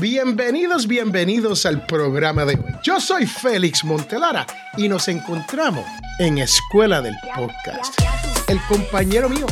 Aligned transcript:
Bienvenidos, 0.00 0.86
bienvenidos 0.86 1.66
al 1.66 1.84
programa 1.84 2.46
de 2.46 2.54
hoy. 2.54 2.74
Yo 2.82 2.98
soy 3.00 3.26
Félix 3.26 3.84
Montelara 3.84 4.46
y 4.78 4.88
nos 4.88 5.08
encontramos 5.08 5.84
en 6.18 6.38
Escuela 6.38 7.02
del 7.02 7.14
Podcast. 7.36 8.00
El 8.48 8.58
compañero 8.62 9.28
mío, 9.28 9.44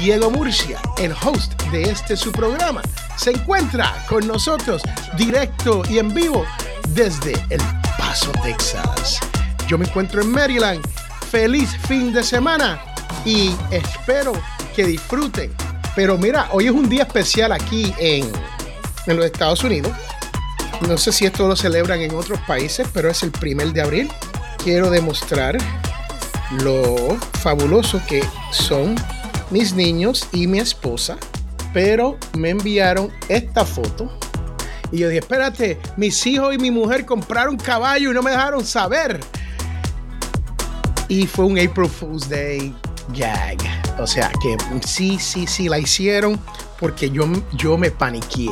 Diego 0.00 0.28
Murcia, 0.28 0.80
el 0.98 1.12
host 1.12 1.62
de 1.70 1.82
este 1.82 2.16
su 2.16 2.32
programa, 2.32 2.82
se 3.16 3.30
encuentra 3.30 3.94
con 4.08 4.26
nosotros 4.26 4.82
directo 5.16 5.82
y 5.88 6.00
en 6.00 6.12
vivo 6.12 6.44
desde 6.88 7.34
El 7.48 7.60
Paso, 7.96 8.32
Texas. 8.42 9.20
Yo 9.68 9.78
me 9.78 9.86
encuentro 9.86 10.20
en 10.20 10.32
Maryland. 10.32 10.84
Feliz 11.30 11.70
fin 11.86 12.12
de 12.12 12.24
semana 12.24 12.80
y 13.24 13.52
espero 13.70 14.32
que 14.74 14.84
disfruten. 14.84 15.54
Pero 15.94 16.18
mira, 16.18 16.48
hoy 16.50 16.66
es 16.66 16.72
un 16.72 16.88
día 16.88 17.04
especial 17.04 17.52
aquí 17.52 17.94
en 17.98 18.28
en 19.06 19.16
los 19.16 19.26
Estados 19.26 19.62
Unidos. 19.64 19.92
No 20.88 20.98
sé 20.98 21.12
si 21.12 21.24
esto 21.24 21.48
lo 21.48 21.56
celebran 21.56 22.00
en 22.00 22.14
otros 22.14 22.38
países, 22.46 22.86
pero 22.92 23.08
es 23.10 23.22
el 23.22 23.30
primer 23.30 23.72
de 23.72 23.82
abril. 23.82 24.10
Quiero 24.62 24.90
demostrar 24.90 25.56
lo 26.62 27.16
fabuloso 27.40 28.00
que 28.06 28.22
son 28.52 28.94
mis 29.50 29.72
niños 29.72 30.28
y 30.32 30.46
mi 30.46 30.58
esposa, 30.58 31.16
pero 31.72 32.18
me 32.36 32.50
enviaron 32.50 33.10
esta 33.28 33.64
foto. 33.64 34.10
Y 34.92 34.98
yo 34.98 35.08
dije, 35.08 35.20
espérate, 35.20 35.78
mis 35.96 36.26
hijos 36.26 36.54
y 36.54 36.58
mi 36.58 36.70
mujer 36.70 37.04
compraron 37.04 37.56
caballo 37.56 38.10
y 38.10 38.14
no 38.14 38.22
me 38.22 38.30
dejaron 38.30 38.64
saber. 38.64 39.20
Y 41.08 41.26
fue 41.26 41.44
un 41.44 41.58
April 41.58 41.88
Fool's 41.88 42.28
Day 42.28 42.74
gag. 43.14 43.58
O 43.98 44.06
sea 44.06 44.30
que 44.42 44.56
sí, 44.86 45.18
sí, 45.18 45.46
sí, 45.46 45.68
la 45.68 45.78
hicieron 45.78 46.38
porque 46.78 47.10
yo, 47.10 47.26
yo 47.54 47.78
me 47.78 47.90
paniqué. 47.90 48.50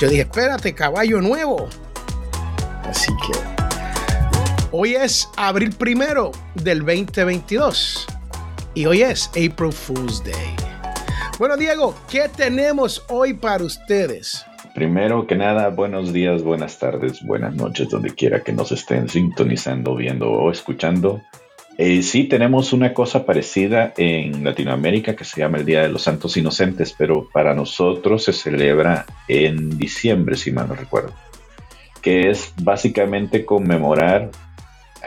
Yo 0.00 0.08
dije, 0.08 0.22
espérate, 0.22 0.74
caballo 0.74 1.20
nuevo. 1.20 1.68
Así 2.84 3.12
que 3.16 3.38
hoy 4.72 4.94
es 4.94 5.28
abril 5.36 5.74
primero 5.76 6.32
del 6.54 6.78
2022 6.78 8.06
y 8.72 8.86
hoy 8.86 9.02
es 9.02 9.28
April 9.28 9.70
Fool's 9.70 10.24
Day. 10.24 10.56
Bueno, 11.38 11.58
Diego, 11.58 11.94
¿qué 12.08 12.30
tenemos 12.34 13.04
hoy 13.10 13.34
para 13.34 13.62
ustedes? 13.62 14.42
Primero 14.74 15.26
que 15.26 15.36
nada, 15.36 15.68
buenos 15.68 16.14
días, 16.14 16.42
buenas 16.42 16.78
tardes, 16.78 17.22
buenas 17.22 17.54
noches, 17.54 17.90
donde 17.90 18.14
quiera 18.14 18.42
que 18.42 18.54
nos 18.54 18.72
estén 18.72 19.06
sintonizando, 19.06 19.94
viendo 19.96 20.30
o 20.30 20.50
escuchando. 20.50 21.20
Eh, 21.82 22.02
sí, 22.02 22.24
tenemos 22.24 22.74
una 22.74 22.92
cosa 22.92 23.24
parecida 23.24 23.94
en 23.96 24.44
Latinoamérica 24.44 25.16
que 25.16 25.24
se 25.24 25.40
llama 25.40 25.56
el 25.56 25.64
Día 25.64 25.80
de 25.80 25.88
los 25.88 26.02
Santos 26.02 26.36
Inocentes, 26.36 26.92
pero 26.92 27.26
para 27.32 27.54
nosotros 27.54 28.22
se 28.22 28.34
celebra 28.34 29.06
en 29.28 29.78
diciembre, 29.78 30.36
si 30.36 30.52
mal 30.52 30.68
no 30.68 30.74
recuerdo, 30.74 31.14
que 32.02 32.28
es 32.28 32.52
básicamente 32.62 33.46
conmemorar, 33.46 34.30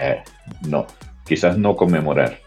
eh, 0.01 0.23
no, 0.67 0.87
quizás 1.27 1.59
no 1.59 1.75
conmemorar, 1.75 2.39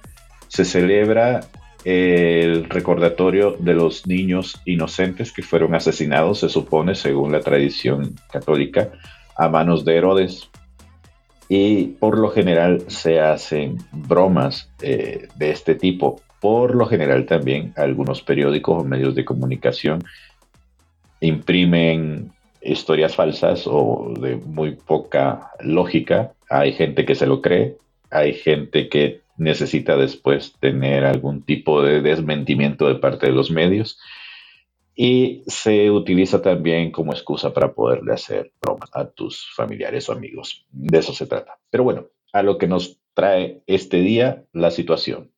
se 0.49 0.65
celebra 0.65 1.43
el 1.85 2.69
recordatorio 2.69 3.53
de 3.57 3.75
los 3.75 4.09
niños 4.09 4.61
inocentes 4.65 5.31
que 5.31 5.45
fueron 5.45 5.77
asesinados, 5.77 6.41
se 6.41 6.49
supone, 6.49 6.97
según 6.97 7.31
la 7.31 7.43
tradición 7.43 8.17
católica, 8.33 8.91
a 9.37 9.49
manos 9.49 9.85
de 9.85 9.97
Herodes 9.99 10.51
y 11.49 11.89
por 11.89 12.19
lo 12.19 12.31
general 12.31 12.85
se 12.89 13.21
hacen 13.21 13.79
bromas 13.93 14.71
eh, 14.83 15.29
de 15.37 15.51
este 15.51 15.75
tipo. 15.75 16.21
Por 16.41 16.75
lo 16.75 16.87
general 16.87 17.27
también 17.27 17.73
algunos 17.77 18.23
periódicos 18.23 18.83
o 18.83 18.85
medios 18.85 19.15
de 19.15 19.25
comunicación 19.25 20.05
imprimen 21.21 22.33
historias 22.61 23.15
falsas 23.15 23.67
o 23.67 24.12
de 24.21 24.37
muy 24.37 24.73
poca 24.73 25.51
lógica. 25.61 26.33
Hay 26.51 26.73
gente 26.73 27.05
que 27.05 27.15
se 27.15 27.27
lo 27.27 27.41
cree, 27.41 27.77
hay 28.11 28.35
gente 28.35 28.89
que 28.89 29.21
necesita 29.39 29.97
después 29.97 30.55
tener 30.61 31.05
algún 31.05 31.43
tipo 31.43 31.83
de 31.83 32.01
desmentimiento 32.01 32.89
de 32.89 32.97
parte 32.97 33.27
de 33.27 33.33
los 33.33 33.51
medios 33.51 33.99
y 34.97 35.43
se 35.47 35.91
utiliza 35.91 36.41
también 36.41 36.91
como 36.91 37.12
excusa 37.12 37.53
para 37.53 37.75
poderle 37.75 38.15
hacer 38.15 38.53
bromas 38.61 38.89
a 38.95 39.11
tus 39.11 39.47
familiares 39.55 40.09
o 40.09 40.12
amigos. 40.12 40.67
De 40.71 40.99
eso 40.99 41.12
se 41.12 41.27
trata. 41.27 41.59
Pero 41.71 41.84
bueno, 41.84 42.07
a 42.33 42.43
lo 42.43 42.57
que 42.57 42.67
nos 42.67 42.99
trae 43.12 43.62
este 43.67 44.01
día 44.01 44.45
la 44.53 44.71
situación. 44.71 45.31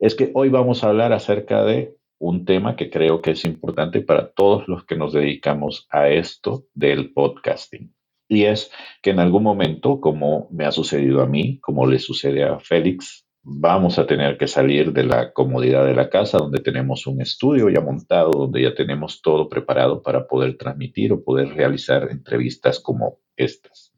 Es 0.00 0.14
que 0.14 0.30
hoy 0.34 0.48
vamos 0.48 0.82
a 0.82 0.88
hablar 0.88 1.12
acerca 1.12 1.62
de 1.62 1.94
un 2.18 2.46
tema 2.46 2.74
que 2.74 2.88
creo 2.88 3.20
que 3.20 3.32
es 3.32 3.44
importante 3.44 4.00
para 4.00 4.30
todos 4.32 4.66
los 4.66 4.84
que 4.84 4.96
nos 4.96 5.12
dedicamos 5.12 5.86
a 5.90 6.08
esto 6.08 6.64
del 6.72 7.12
podcasting. 7.12 7.94
Y 8.28 8.44
es 8.44 8.70
que 9.02 9.10
en 9.10 9.18
algún 9.18 9.42
momento, 9.42 10.00
como 10.00 10.48
me 10.50 10.64
ha 10.64 10.72
sucedido 10.72 11.20
a 11.20 11.26
mí, 11.26 11.58
como 11.60 11.86
le 11.86 11.98
sucede 11.98 12.44
a 12.44 12.58
Félix, 12.60 13.26
vamos 13.42 13.98
a 13.98 14.06
tener 14.06 14.38
que 14.38 14.46
salir 14.46 14.92
de 14.92 15.04
la 15.04 15.32
comodidad 15.32 15.84
de 15.84 15.94
la 15.94 16.08
casa, 16.08 16.38
donde 16.38 16.60
tenemos 16.60 17.06
un 17.06 17.20
estudio 17.20 17.68
ya 17.68 17.80
montado, 17.80 18.30
donde 18.30 18.62
ya 18.62 18.74
tenemos 18.74 19.20
todo 19.20 19.48
preparado 19.48 20.02
para 20.02 20.26
poder 20.26 20.56
transmitir 20.56 21.12
o 21.12 21.22
poder 21.22 21.48
realizar 21.54 22.08
entrevistas 22.10 22.80
como 22.80 23.18
estas. 23.36 23.91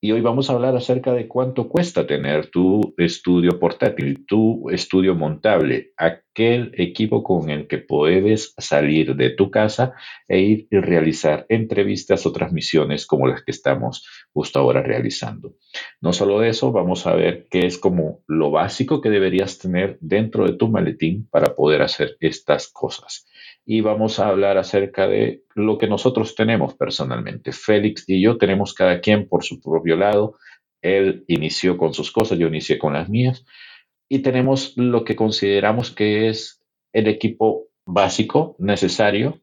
Y 0.00 0.12
hoy 0.12 0.20
vamos 0.20 0.48
a 0.48 0.52
hablar 0.52 0.76
acerca 0.76 1.12
de 1.12 1.26
cuánto 1.26 1.68
cuesta 1.68 2.06
tener 2.06 2.50
tu 2.50 2.94
estudio 2.98 3.58
portátil, 3.58 4.24
tu 4.26 4.70
estudio 4.70 5.16
montable, 5.16 5.90
aquel 5.96 6.70
equipo 6.74 7.24
con 7.24 7.50
el 7.50 7.66
que 7.66 7.78
puedes 7.78 8.54
salir 8.58 9.16
de 9.16 9.30
tu 9.30 9.50
casa 9.50 9.94
e 10.28 10.38
ir 10.38 10.68
y 10.70 10.78
realizar 10.78 11.46
entrevistas 11.48 12.24
o 12.26 12.32
transmisiones 12.32 13.08
como 13.08 13.26
las 13.26 13.42
que 13.42 13.50
estamos 13.50 14.06
justo 14.32 14.60
ahora 14.60 14.84
realizando. 14.84 15.56
No 16.00 16.12
solo 16.12 16.44
eso, 16.44 16.70
vamos 16.70 17.04
a 17.08 17.16
ver 17.16 17.48
qué 17.50 17.66
es 17.66 17.76
como 17.76 18.22
lo 18.28 18.52
básico 18.52 19.00
que 19.00 19.10
deberías 19.10 19.58
tener 19.58 19.98
dentro 20.00 20.46
de 20.46 20.52
tu 20.52 20.68
maletín 20.68 21.28
para 21.28 21.56
poder 21.56 21.82
hacer 21.82 22.16
estas 22.20 22.68
cosas 22.68 23.26
y 23.70 23.82
vamos 23.82 24.18
a 24.18 24.28
hablar 24.28 24.56
acerca 24.56 25.06
de 25.06 25.42
lo 25.54 25.76
que 25.76 25.88
nosotros 25.88 26.34
tenemos 26.34 26.74
personalmente. 26.74 27.52
Félix 27.52 28.02
y 28.06 28.22
yo 28.22 28.38
tenemos 28.38 28.72
cada 28.72 29.02
quien 29.02 29.28
por 29.28 29.44
su 29.44 29.60
propio 29.60 29.94
lado. 29.94 30.38
Él 30.80 31.26
inició 31.28 31.76
con 31.76 31.92
sus 31.92 32.10
cosas, 32.10 32.38
yo 32.38 32.46
inicié 32.46 32.78
con 32.78 32.94
las 32.94 33.10
mías 33.10 33.44
y 34.08 34.20
tenemos 34.20 34.72
lo 34.76 35.04
que 35.04 35.16
consideramos 35.16 35.90
que 35.90 36.30
es 36.30 36.62
el 36.94 37.08
equipo 37.08 37.66
básico 37.84 38.56
necesario 38.58 39.42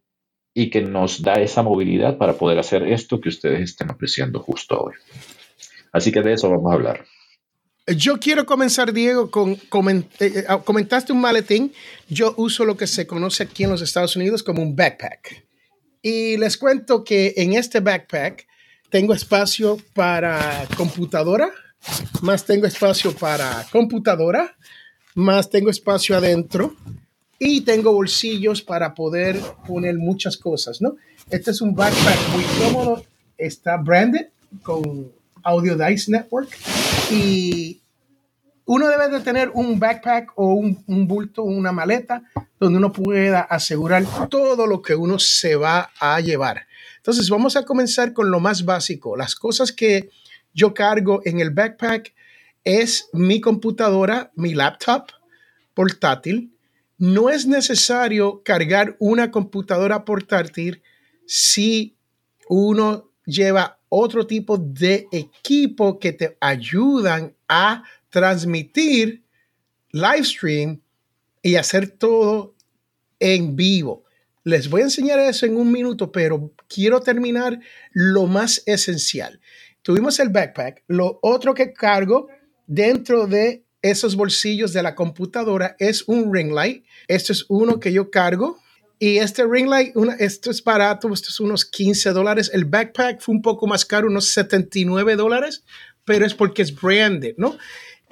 y 0.56 0.72
que 0.72 0.82
nos 0.82 1.22
da 1.22 1.36
esa 1.36 1.62
movilidad 1.62 2.18
para 2.18 2.34
poder 2.34 2.58
hacer 2.58 2.82
esto 2.82 3.22
que 3.22 3.30
ustedes 3.30 3.62
están 3.62 3.92
apreciando 3.92 4.40
justo 4.40 4.86
hoy. 4.86 4.96
Así 5.92 6.12
que 6.12 6.24
de 6.24 6.34
eso 6.34 6.50
vamos 6.50 6.72
a 6.72 6.74
hablar. 6.74 7.06
Yo 7.88 8.20
quiero 8.20 8.48
comenzar, 8.48 8.92
Diego, 8.94 9.30
con 9.30 9.52
eh, 9.52 10.06
eh, 10.20 10.46
ah, 10.48 10.60
comentaste 10.64 11.14
un 11.14 11.22
maletín. 11.22 11.72
Yo 12.10 12.34
uso 12.38 12.66
lo 12.66 12.76
que 12.76 12.88
se 12.88 13.06
conoce 13.06 13.44
aquí 13.44 13.64
en 13.64 13.70
los 13.70 13.82
Estados 13.82 14.16
Unidos 14.16 14.42
como 14.42 14.64
un 14.64 14.76
backpack. 14.76 15.46
Y 16.02 16.38
les 16.38 16.58
cuento 16.58 17.04
que 17.04 17.34
en 17.38 17.54
este 17.54 17.82
backpack 17.82 18.48
tengo 18.90 19.14
espacio 19.14 19.78
para 19.94 20.68
computadora, 20.76 21.52
más 22.22 22.46
tengo 22.46 22.66
espacio 22.66 23.16
para 23.16 23.68
computadora, 23.72 24.56
más 25.14 25.50
tengo 25.52 25.70
espacio 25.70 26.18
adentro 26.18 26.76
y 27.38 27.62
tengo 27.62 27.92
bolsillos 27.92 28.64
para 28.64 28.96
poder 28.96 29.40
poner 29.68 29.96
muchas 29.96 30.38
cosas, 30.38 30.82
¿no? 30.82 30.96
Este 31.30 31.52
es 31.52 31.62
un 31.62 31.76
backpack 31.76 32.30
muy 32.30 32.44
cómodo, 32.60 33.06
está 33.38 33.78
branded 33.78 34.30
con 34.64 35.12
Audio 35.46 35.78
Dice 35.78 36.12
Network 36.12 36.50
y 37.12 37.82
uno 38.66 38.88
debe 38.90 39.10
de 39.10 39.20
tener 39.22 39.52
un 39.54 39.80
backpack 39.80 40.34
o 40.36 40.56
un, 40.56 40.84
un 40.88 41.08
bulto, 41.08 41.44
una 41.44 41.72
maleta, 41.72 42.24
donde 42.60 42.80
uno 42.80 42.92
pueda 42.92 43.42
asegurar 43.42 44.04
todo 44.30 44.66
lo 44.66 44.82
que 44.82 44.96
uno 44.96 45.20
se 45.20 45.56
va 45.56 45.92
a 46.00 46.20
llevar. 46.20 46.66
Entonces 46.98 47.30
vamos 47.30 47.56
a 47.56 47.64
comenzar 47.64 48.12
con 48.12 48.32
lo 48.32 48.40
más 48.40 48.66
básico. 48.66 49.16
Las 49.16 49.36
cosas 49.36 49.72
que 49.72 50.10
yo 50.54 50.74
cargo 50.74 51.22
en 51.26 51.40
el 51.40 51.52
backpack 51.52 52.14
es 52.64 53.10
mi 53.14 53.40
computadora, 53.40 54.32
mi 54.36 54.56
laptop 54.56 55.12
portátil. 55.76 56.52
No 56.98 57.30
es 57.30 57.46
necesario 57.46 58.42
cargar 58.44 58.96
una 59.00 59.30
computadora 59.30 60.06
portátil 60.06 60.82
si 61.28 61.96
uno 62.48 63.12
lleva 63.26 63.80
otro 63.90 64.26
tipo 64.26 64.58
de 64.58 65.08
equipo 65.12 66.00
que 66.00 66.14
te 66.14 66.38
ayudan 66.40 67.36
a 67.48 67.84
transmitir 68.10 69.24
live 69.92 70.24
stream 70.24 70.82
y 71.42 71.56
hacer 71.56 71.88
todo 71.88 72.56
en 73.20 73.56
vivo. 73.56 74.04
Les 74.44 74.70
voy 74.70 74.82
a 74.82 74.86
enseñar 74.86 75.20
eso 75.20 75.46
en 75.46 75.58
un 75.58 75.72
minuto, 75.72 76.12
pero 76.12 76.54
quiero 76.68 77.00
terminar 77.02 77.60
lo 77.92 78.28
más 78.28 78.62
esencial. 78.66 79.40
Tuvimos 79.82 80.20
el 80.20 80.30
backpack. 80.30 80.84
Lo 80.88 81.20
otro 81.22 81.54
que 81.54 81.74
cargo 81.74 82.28
dentro 82.68 83.28
de 83.28 83.64
esos 83.82 84.16
bolsillos 84.16 84.74
de 84.74 84.84
la 84.84 84.96
computadora 84.96 85.76
es 85.80 86.08
un 86.08 86.34
ring 86.34 86.52
light. 86.52 86.86
Este 87.08 87.34
es 87.34 87.46
uno 87.50 87.80
que 87.80 87.94
yo 87.94 88.10
cargo 88.10 88.58
Y 88.98 89.18
este 89.18 89.46
ring 89.46 89.68
light, 89.68 89.94
esto 90.20 90.52
es 90.52 90.64
barato, 90.64 91.12
esto 91.14 91.30
es 91.30 91.40
unos 91.40 91.66
15 91.66 92.12
dólares. 92.12 92.50
El 92.54 92.66
backpack 92.66 93.22
fue 93.22 93.36
un 93.36 93.42
poco 93.42 93.68
más 93.68 93.86
caro, 93.86 94.08
unos 94.08 94.30
79 94.30 95.16
dólares, 95.16 95.64
pero 96.06 96.26
es 96.26 96.34
porque 96.34 96.62
es 96.62 96.74
branded, 96.74 97.36
¿no? 97.38 97.58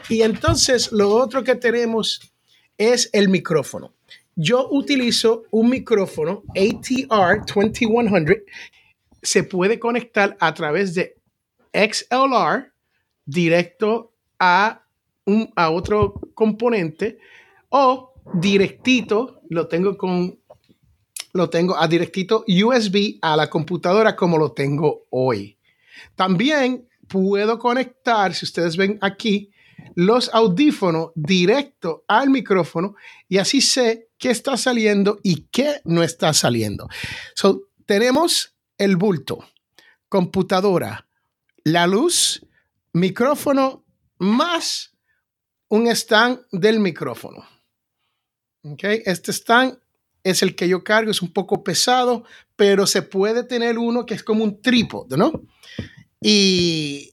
Y 0.10 0.22
entonces 0.22 0.92
lo 0.92 1.10
otro 1.10 1.44
que 1.44 1.56
tenemos 1.56 2.34
es 2.78 3.10
el 3.14 3.30
micrófono. 3.30 3.94
Yo 4.36 4.68
utilizo 4.72 5.44
un 5.52 5.70
micrófono 5.70 6.44
ATR 6.50 7.46
2100. 7.46 8.44
Se 9.22 9.44
puede 9.44 9.80
conectar 9.80 10.36
a 10.40 10.54
través 10.54 10.96
de 10.96 11.16
XLR 11.72 12.74
directo 13.26 14.12
a, 14.40 14.84
un, 15.26 15.52
a 15.56 15.70
otro 15.70 16.20
componente 16.34 17.20
o 17.70 18.14
directito, 18.34 19.42
lo 19.50 19.68
tengo 19.68 19.98
con 19.98 20.40
lo 21.34 21.50
tengo 21.50 21.78
a 21.78 21.88
directito 21.88 22.46
USB 22.48 23.18
a 23.22 23.36
la 23.36 23.50
computadora 23.50 24.16
como 24.16 24.38
lo 24.38 24.52
tengo 24.52 25.08
hoy. 25.10 25.58
También 26.16 26.88
puedo 27.08 27.60
conectar, 27.60 28.34
si 28.34 28.46
ustedes 28.46 28.78
ven 28.78 28.98
aquí, 29.02 29.52
los 29.96 30.30
audífonos 30.34 31.12
directo 31.16 32.06
al 32.08 32.30
micrófono 32.30 32.96
y 33.28 33.40
así 33.40 33.62
sé 33.62 34.10
qué 34.18 34.30
está 34.30 34.56
saliendo 34.58 35.20
y 35.24 35.48
qué 35.52 35.82
no 35.84 36.04
está 36.04 36.34
saliendo. 36.34 36.88
So, 37.36 37.64
tenemos 37.86 38.56
el 38.78 38.96
bulto, 38.96 39.44
computadora, 40.08 41.08
la 41.64 41.88
luz, 41.88 42.46
micrófono 42.94 43.84
más 44.20 44.94
un 45.68 45.88
stand 45.88 46.40
del 46.52 46.80
micrófono. 46.80 47.46
Okay, 48.64 49.02
este 49.06 49.34
stand 49.34 49.78
es 50.24 50.42
el 50.42 50.56
que 50.56 50.68
yo 50.68 50.84
cargo, 50.84 51.12
es 51.12 51.22
un 51.22 51.32
poco 51.32 51.64
pesado, 51.64 52.24
pero 52.56 52.88
se 52.88 53.02
puede 53.02 53.44
tener 53.44 53.78
uno 53.78 54.06
que 54.06 54.14
es 54.14 54.24
como 54.24 54.44
un 54.44 54.62
trípode, 54.62 55.18
¿no? 55.18 55.44
Y, 56.22 57.10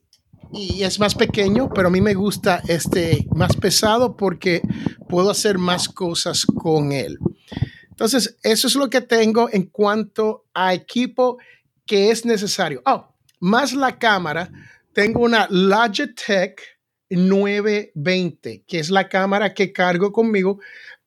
es 0.53 0.99
más 0.99 1.15
pequeño, 1.15 1.69
pero 1.73 1.87
a 1.87 1.91
mí 1.93 2.01
me 2.01 2.15
gusta 2.15 2.61
este 2.67 3.25
más 3.37 3.55
pesado 3.55 4.17
porque 4.17 4.63
puedo 5.09 5.31
hacer 5.31 5.59
más 5.59 5.89
cosas 5.89 6.45
con 6.45 6.91
él. 6.91 7.19
Entonces, 7.89 8.37
eso 8.43 8.67
es 8.67 8.75
lo 8.75 8.91
que 8.91 9.01
tengo 9.01 9.49
en 9.53 9.67
cuanto 9.67 10.47
a 10.53 10.75
equipo 10.75 11.39
que 11.87 12.11
es 12.11 12.25
necesario. 12.25 12.83
Oh, 12.85 13.15
más 13.39 13.73
la 13.73 13.97
cámara, 13.97 14.51
tengo 14.93 15.21
una 15.21 15.47
Logitech 15.51 16.61
920, 17.11 18.65
que 18.67 18.79
es 18.81 18.91
la 18.91 19.09
cámara 19.09 19.55
que 19.55 19.73
cargo 19.73 20.13
conmigo 20.13 20.59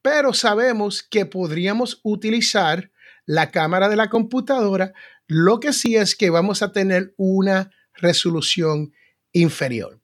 pero 0.03 0.33
sabemos 0.33 1.01
que 1.01 1.25
podríamos 1.25 2.01
utilizar 2.03 2.91
la 3.25 3.49
cámara 3.49 3.87
de 3.89 3.95
la 3.95 4.09
computadora. 4.09 4.93
Lo 5.27 5.59
que 5.59 5.71
sí 5.71 5.95
es 5.95 6.15
que 6.15 6.29
vamos 6.29 6.61
a 6.61 6.73
tener 6.73 7.13
una 7.17 7.71
resolución 7.95 8.91
inferior. 9.31 10.01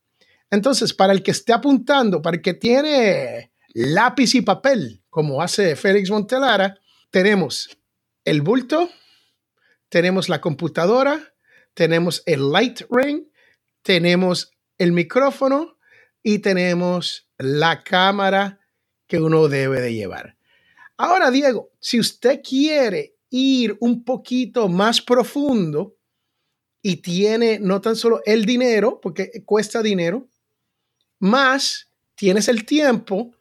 Entonces, 0.49 0.93
para 0.93 1.13
el 1.13 1.21
que 1.21 1.31
esté 1.31 1.53
apuntando, 1.53 2.21
para 2.21 2.37
el 2.37 2.41
que 2.41 2.53
tiene 2.53 3.51
lápiz 3.73 4.33
y 4.35 4.41
papel, 4.41 5.03
como 5.09 5.41
hace 5.41 5.75
Félix 5.75 6.09
Montelara, 6.09 6.79
tenemos 7.11 7.77
el 8.23 8.41
bulto, 8.41 8.89
tenemos 9.89 10.29
la 10.29 10.39
computadora, 10.39 11.33
tenemos 11.73 12.23
el 12.25 12.51
light 12.51 12.81
ring, 12.89 13.25
tenemos 13.81 14.53
el 14.77 14.93
micrófono 14.93 15.77
y 16.23 16.39
tenemos 16.39 17.29
la 17.37 17.83
cámara 17.83 18.58
que 19.09 19.19
uno 19.19 19.49
debe 19.49 19.81
de 19.81 19.93
llevar. 19.93 20.37
Ahora, 20.95 21.31
Diego, 21.31 21.71
si 21.79 21.99
usted 21.99 22.41
quiere 22.47 23.15
ir 23.31 23.75
un 23.81 24.03
poquito 24.03 24.69
más 24.69 25.01
profundo 25.01 25.97
y 26.81 26.97
tiene 26.97 27.59
no 27.59 27.81
tan 27.81 27.95
solo 27.95 28.21
el 28.25 28.45
dinero, 28.45 29.01
porque 29.01 29.43
cuesta 29.45 29.81
dinero, 29.81 30.29
más 31.19 31.89
tienes 32.15 32.47
el 32.47 32.65
tiempo, 32.65 33.31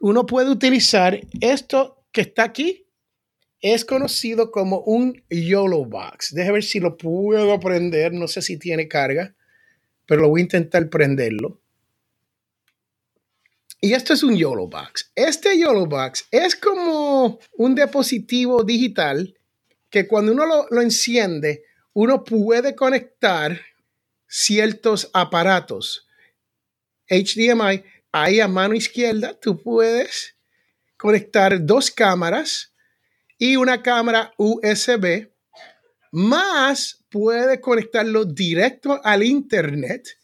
uno 0.00 0.24
puede 0.24 0.50
utilizar 0.50 1.20
esto 1.40 2.04
que 2.10 2.22
está 2.22 2.44
aquí. 2.44 2.86
Es 3.60 3.84
conocido 3.84 4.50
como 4.50 4.80
un 4.80 5.22
YOLO 5.28 5.84
Box. 5.84 6.32
Déjame 6.32 6.54
ver 6.54 6.64
si 6.64 6.80
lo 6.80 6.96
puedo 6.96 7.60
prender. 7.60 8.14
No 8.14 8.28
sé 8.28 8.40
si 8.40 8.58
tiene 8.58 8.88
carga, 8.88 9.34
pero 10.06 10.22
lo 10.22 10.28
voy 10.30 10.40
a 10.40 10.44
intentar 10.44 10.88
prenderlo. 10.88 11.60
Y 13.80 13.94
esto 13.94 14.12
es 14.12 14.24
un 14.24 14.36
YOLO 14.36 14.66
Box. 14.66 15.12
Este 15.14 15.56
YOLO 15.56 15.86
Box 15.86 16.26
es 16.32 16.56
como 16.56 17.38
un 17.56 17.74
dispositivo 17.76 18.64
digital 18.64 19.36
que 19.88 20.08
cuando 20.08 20.32
uno 20.32 20.66
lo, 20.68 20.82
enciende, 20.82 21.62
uno 21.92 22.24
puede 22.24 22.74
conectar 22.74 23.60
ciertos 24.26 25.08
aparatos. 25.12 26.08
HDMI, 27.08 27.84
ahí 28.10 28.40
a 28.40 28.48
mano 28.48 28.74
izquierda, 28.74 29.38
tú 29.38 29.62
puedes 29.62 30.36
conectar 30.96 31.64
dos 31.64 31.92
cámaras 31.92 32.74
y 33.38 33.54
una 33.54 33.80
cámara 33.80 34.32
USB, 34.36 35.30
más 36.10 37.04
puede 37.08 37.60
conectarlo 37.60 38.24
directo 38.24 39.00
al 39.04 39.22
Internet, 39.22 40.18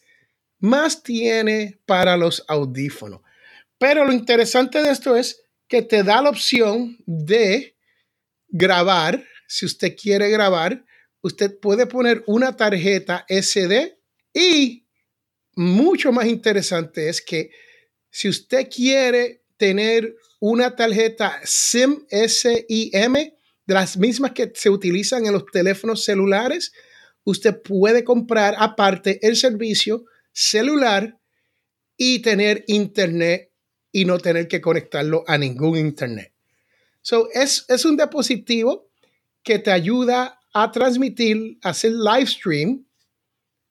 más 0.59 1.01
tiene 1.01 1.79
para 1.85 2.17
los 2.17 2.43
audífonos. 2.49 3.21
Pero 3.87 4.03
lo 4.03 4.11
interesante 4.11 4.81
de 4.81 4.89
esto 4.89 5.15
es 5.15 5.43
que 5.67 5.83
te 5.83 6.01
da 6.01 6.19
la 6.19 6.31
opción 6.31 6.97
de 7.05 7.77
grabar. 8.47 9.23
Si 9.47 9.63
usted 9.63 9.95
quiere 9.95 10.31
grabar, 10.31 10.83
usted 11.21 11.59
puede 11.59 11.85
poner 11.85 12.23
una 12.25 12.55
tarjeta 12.55 13.27
SD 13.29 13.95
y 14.33 14.87
mucho 15.55 16.11
más 16.11 16.25
interesante 16.25 17.09
es 17.09 17.21
que 17.21 17.51
si 18.09 18.27
usted 18.27 18.67
quiere 18.75 19.43
tener 19.55 20.15
una 20.39 20.75
tarjeta 20.75 21.39
SIM 21.43 22.07
SIM 22.09 23.13
de 23.13 23.73
las 23.75 23.97
mismas 23.97 24.31
que 24.31 24.51
se 24.55 24.71
utilizan 24.71 25.27
en 25.27 25.33
los 25.33 25.45
teléfonos 25.45 26.03
celulares, 26.03 26.73
usted 27.23 27.61
puede 27.61 28.03
comprar 28.03 28.55
aparte 28.57 29.19
el 29.21 29.35
servicio 29.35 30.05
celular 30.33 31.19
y 31.95 32.23
tener 32.23 32.63
internet 32.65 33.51
y 33.95 34.03
no 34.03 34.17
tener 34.17 34.49
que 34.49 34.59
conectarlo 34.59 35.23
a 35.25 35.37
ningún 35.37 35.77
internet. 35.77 36.33
So, 37.01 37.29
es, 37.31 37.63
es 37.69 37.85
un 37.85 37.95
dispositivo 37.95 38.89
que 39.41 39.57
te 39.57 39.71
ayuda 39.71 40.37
a 40.53 40.69
transmitir, 40.69 41.57
hacer 41.63 41.93
live 41.93 42.27
stream 42.27 42.85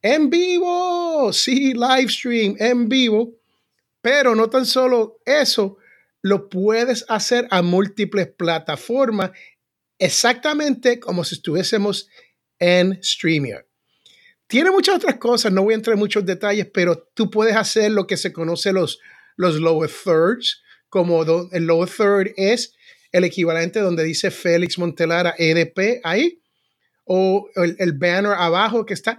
en 0.00 0.30
vivo. 0.30 1.30
Sí, 1.30 1.74
live 1.74 2.08
stream 2.08 2.56
en 2.58 2.88
vivo. 2.88 3.34
Pero 4.00 4.34
no 4.34 4.48
tan 4.48 4.64
solo 4.64 5.18
eso, 5.26 5.76
lo 6.22 6.48
puedes 6.48 7.04
hacer 7.10 7.46
a 7.50 7.60
múltiples 7.60 8.28
plataformas, 8.28 9.30
exactamente 9.98 11.00
como 11.00 11.22
si 11.24 11.34
estuviésemos 11.34 12.08
en 12.58 12.98
StreamYard. 13.02 13.66
Tiene 14.46 14.70
muchas 14.70 14.96
otras 14.96 15.16
cosas, 15.16 15.52
no 15.52 15.64
voy 15.64 15.74
a 15.74 15.76
entrar 15.76 15.92
en 15.92 16.00
muchos 16.00 16.24
detalles, 16.24 16.66
pero 16.72 16.96
tú 17.12 17.30
puedes 17.30 17.56
hacer 17.56 17.90
lo 17.90 18.06
que 18.06 18.16
se 18.16 18.32
conoce 18.32 18.72
los 18.72 19.00
los 19.36 19.56
lower 19.56 19.90
thirds, 19.90 20.62
como 20.88 21.22
el 21.52 21.66
lower 21.66 21.88
third 21.88 22.32
es 22.36 22.74
el 23.12 23.24
equivalente 23.24 23.80
donde 23.80 24.04
dice 24.04 24.30
Félix 24.30 24.78
Montelara 24.78 25.34
EDP 25.38 26.00
ahí, 26.02 26.42
o 27.04 27.48
el, 27.56 27.92
banner 27.92 28.32
abajo 28.32 28.84
que 28.84 28.94
está. 28.94 29.18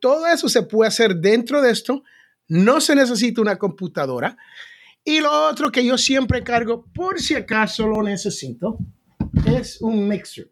todo 0.00 0.26
eso 0.26 0.48
se 0.48 0.62
puede 0.62 0.88
hacer 0.88 1.16
dentro 1.16 1.62
de 1.62 1.70
esto. 1.70 2.02
No 2.48 2.80
se 2.80 2.94
necesita 2.94 3.40
una 3.40 3.56
computadora. 3.56 4.36
Y 5.04 5.20
lo 5.20 5.48
otro 5.48 5.70
que 5.70 5.84
yo 5.84 5.98
siempre 5.98 6.42
cargo, 6.42 6.86
por 6.92 7.20
si 7.20 7.34
acaso 7.34 7.86
lo 7.86 8.02
necesito, 8.02 8.78
es 9.46 9.80
un 9.80 10.08
mixer. 10.08 10.50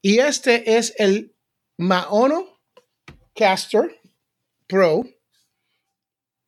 Y 0.00 0.18
este 0.18 0.78
es 0.78 0.94
el 0.98 1.34
Maono 1.76 2.60
Caster 3.34 4.00
Pro. 4.66 5.04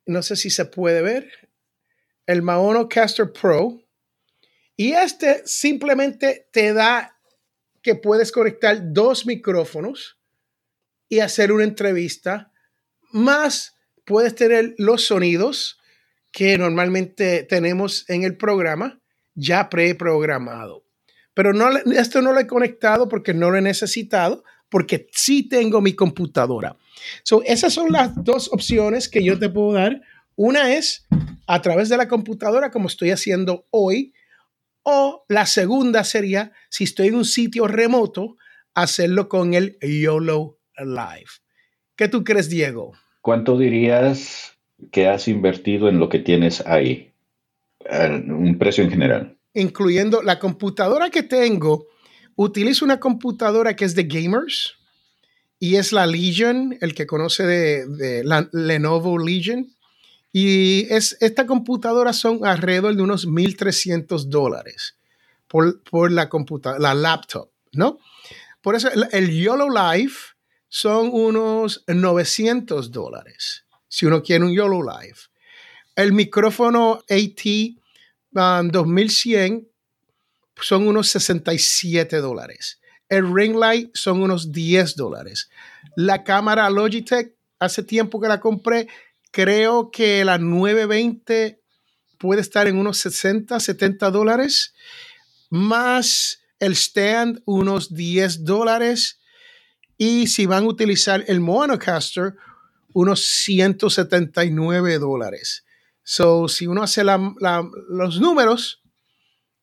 No 0.05 0.23
sé 0.23 0.35
si 0.35 0.49
se 0.49 0.65
puede 0.65 1.01
ver 1.01 1.29
el 2.31 2.41
Maono 2.41 2.87
Caster 2.87 3.31
Pro. 3.31 3.81
Y 4.77 4.93
este 4.93 5.41
simplemente 5.45 6.47
te 6.51 6.73
da 6.73 7.17
que 7.81 7.95
puedes 7.95 8.31
conectar 8.31 8.93
dos 8.93 9.25
micrófonos 9.25 10.17
y 11.09 11.19
hacer 11.19 11.51
una 11.51 11.65
entrevista. 11.65 12.51
Más 13.11 13.75
puedes 14.05 14.33
tener 14.35 14.75
los 14.77 15.05
sonidos 15.05 15.79
que 16.31 16.57
normalmente 16.57 17.43
tenemos 17.43 18.09
en 18.09 18.23
el 18.23 18.37
programa 18.37 19.01
ya 19.35 19.69
preprogramado. 19.69 20.85
Pero 21.33 21.53
no, 21.53 21.69
esto 21.93 22.21
no 22.21 22.31
lo 22.31 22.39
he 22.39 22.47
conectado 22.47 23.09
porque 23.09 23.33
no 23.33 23.51
lo 23.51 23.57
he 23.57 23.61
necesitado, 23.61 24.43
porque 24.69 25.07
sí 25.11 25.47
tengo 25.47 25.81
mi 25.81 25.93
computadora. 25.93 26.77
So, 27.23 27.41
esas 27.43 27.73
son 27.73 27.91
las 27.91 28.11
dos 28.23 28.49
opciones 28.53 29.09
que 29.09 29.23
yo 29.23 29.37
te 29.37 29.49
puedo 29.49 29.73
dar. 29.73 30.01
Una 30.35 30.73
es 30.73 31.07
a 31.47 31.61
través 31.61 31.89
de 31.89 31.97
la 31.97 32.07
computadora, 32.07 32.71
como 32.71 32.87
estoy 32.87 33.11
haciendo 33.11 33.67
hoy, 33.69 34.13
O 34.83 35.25
la 35.29 35.45
segunda 35.45 36.03
sería, 36.03 36.53
si 36.69 36.85
estoy 36.85 37.09
en 37.09 37.15
un 37.15 37.25
sitio 37.25 37.67
remoto, 37.67 38.37
hacerlo 38.73 39.29
con 39.29 39.53
el 39.53 39.77
YOLO 39.79 40.57
Live. 40.77 41.29
¿Qué 41.95 42.07
tú 42.07 42.23
crees, 42.23 42.49
Diego? 42.49 42.93
¿Cuánto 43.21 43.59
dirías 43.59 44.57
que 44.91 45.07
has 45.07 45.27
invertido 45.27 45.87
en 45.87 45.99
lo 45.99 46.09
que 46.09 46.17
tienes 46.17 46.65
ahí? 46.65 47.13
Un 48.27 48.57
precio 48.57 48.83
en 48.83 48.89
general. 48.89 49.37
Incluyendo 49.53 50.23
la 50.23 50.39
computadora 50.39 51.11
que 51.11 51.23
tengo, 51.23 51.87
utilizo 52.35 52.85
una 52.85 52.99
computadora 52.99 53.75
que 53.75 53.85
es 53.85 53.95
de 53.95 54.03
gamers 54.03 54.75
y 55.59 55.75
es 55.75 55.91
la 55.93 56.07
Legion, 56.07 56.77
el 56.81 56.95
que 56.95 57.05
conoce 57.05 57.45
de, 57.45 58.23
la 58.23 58.49
Lenovo 58.51 59.19
Legion. 59.19 59.67
Y 60.33 60.87
es, 60.93 61.17
esta 61.19 61.45
computadora 61.45 62.13
son 62.13 62.45
alrededor 62.45 62.95
de 62.95 63.01
unos 63.01 63.27
1.300 63.27 64.25
dólares 64.25 64.95
por, 65.47 65.81
por 65.83 66.11
la 66.11 66.29
computadora, 66.29 66.79
la 66.79 66.93
laptop, 66.93 67.49
¿no? 67.73 67.99
Por 68.61 68.75
eso 68.75 68.89
el, 69.11 69.31
YOLO 69.31 69.69
Live 69.69 70.13
son 70.69 71.09
unos 71.11 71.83
900 71.87 72.91
dólares, 72.91 73.65
si 73.87 74.05
uno 74.05 74.23
quiere 74.23 74.45
un 74.45 74.53
YOLO 74.53 74.81
Live. 74.81 75.17
El 75.95 76.13
micrófono 76.13 77.03
AT 77.09 77.41
2100 78.31 79.53
um, 79.53 79.65
son 80.61 80.87
unos 80.87 81.09
67 81.09 82.17
dólares. 82.17 82.79
El 83.09 83.33
ring 83.33 83.55
light 83.55 83.89
son 83.93 84.21
unos 84.21 84.53
10 84.53 84.95
dólares. 84.95 85.49
La 85.97 86.23
cámara 86.23 86.69
Logitech, 86.69 87.35
hace 87.59 87.83
tiempo 87.83 88.21
que 88.21 88.29
la 88.29 88.39
compré, 88.39 88.87
creo 89.31 89.91
que 89.91 90.23
la 90.23 90.37
920 90.37 91.61
puede 92.17 92.41
estar 92.41 92.67
en 92.67 92.77
unos 92.77 92.97
60, 92.99 93.59
70 93.59 94.11
dólares. 94.11 94.73
Más 95.49 96.41
el 96.59 96.73
stand 96.73 97.41
unos 97.45 97.93
10 97.93 98.45
dólares 98.45 99.19
y 99.97 100.27
si 100.27 100.45
van 100.45 100.63
a 100.63 100.67
utilizar 100.67 101.23
el 101.27 101.39
Monocaster 101.41 102.35
unos 102.93 103.21
179 103.25 104.99
dólares. 104.99 105.65
So, 106.03 106.47
si 106.47 106.67
uno 106.67 106.83
hace 106.83 107.03
los 107.03 108.19
números, 108.19 108.81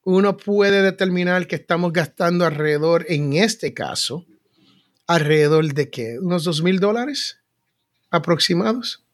uno 0.05 0.37
puede 0.37 0.83
determinar 0.83 1.47
que 1.47 1.57
estamos 1.57 1.93
gastando 1.93 2.47
alrededor, 2.47 3.05
en 3.09 3.35
este 3.35 3.75
caso, 3.75 4.25
alrededor 5.07 5.75
de 5.75 5.91
qué, 5.91 6.19
unos 6.19 6.45
2 6.45 6.63
mil 6.63 6.81
dólares 6.81 7.41
aproximados. 8.11 9.05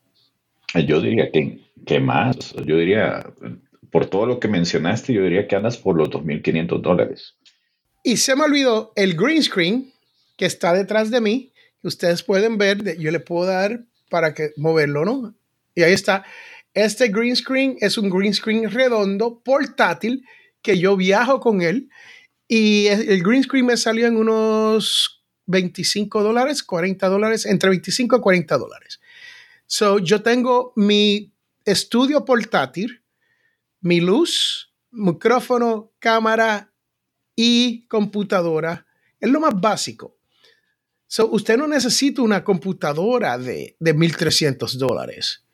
Yo 0.81 1.01
diría 1.01 1.31
que, 1.31 2.01
más, 2.01 2.53
yo 2.65 2.77
diría, 2.77 3.33
por 3.91 4.07
todo 4.07 4.27
lo 4.27 4.41
que 4.41 4.49
mencionaste, 4.49 5.13
yo 5.13 5.23
diría 5.23 5.47
que 5.47 5.57
andas 5.57 5.77
por 5.77 5.97
los 5.97 6.11
2.500 6.11 6.81
dólares. 6.81 7.37
Y 8.03 8.17
se 8.17 8.35
me 8.37 8.45
olvidó 8.45 8.93
el 8.97 9.15
green 9.15 9.43
screen 9.43 9.93
que 10.37 10.47
está 10.47 10.73
detrás 10.73 11.11
de 11.11 11.21
mí, 11.21 11.53
que 11.81 11.89
ustedes 11.89 12.23
pueden 12.23 12.59
ver, 12.59 12.99
yo 12.99 13.11
le 13.11 13.21
puedo 13.21 13.47
dar 13.47 13.85
para 14.11 14.35
que 14.35 14.51
moverlo, 14.57 15.05
¿no? 15.05 15.35
Y 15.75 15.83
ahí 15.83 15.93
está. 15.93 16.25
Este 16.75 17.09
green 17.09 17.37
screen 17.37 17.77
es 17.81 17.97
un 17.97 18.11
green 18.11 18.35
screen 18.35 18.71
redondo, 18.71 19.41
portátil, 19.45 20.25
que 20.61 20.79
yo 20.79 20.97
viajo 20.97 21.41
con 21.41 21.63
él. 21.63 21.89
Y 22.49 22.87
el 22.87 23.23
green 23.23 23.45
screen 23.45 23.67
me 23.67 23.77
salió 23.77 24.07
en 24.07 24.17
unos 24.17 25.25
25 25.47 26.23
dólares, 26.23 26.63
40 26.63 27.09
dólares, 27.09 27.47
entre 27.47 27.71
25 27.71 28.17
y 28.17 28.21
40 28.21 28.59
dólares. 28.59 29.01
So, 29.67 29.99
yo 29.99 30.23
tengo 30.23 30.73
mi 30.77 31.33
estudio 31.65 32.25
portátil, 32.25 33.03
mi 33.81 34.01
luz, 34.01 34.73
micrófono, 34.91 35.93
cámara 35.99 36.73
y 37.35 37.87
computadora 37.87 38.87
es 39.25 39.31
lo 39.31 39.41
más 39.41 39.59
básico. 39.59 40.19
So, 41.07 41.31
usted 41.31 41.57
no 41.57 41.67
necesita 41.67 42.23
una 42.23 42.45
computadora 42.45 43.39
de, 43.39 43.77
de 43.79 43.95
1.300 43.95 44.77
dólares. 44.77 45.45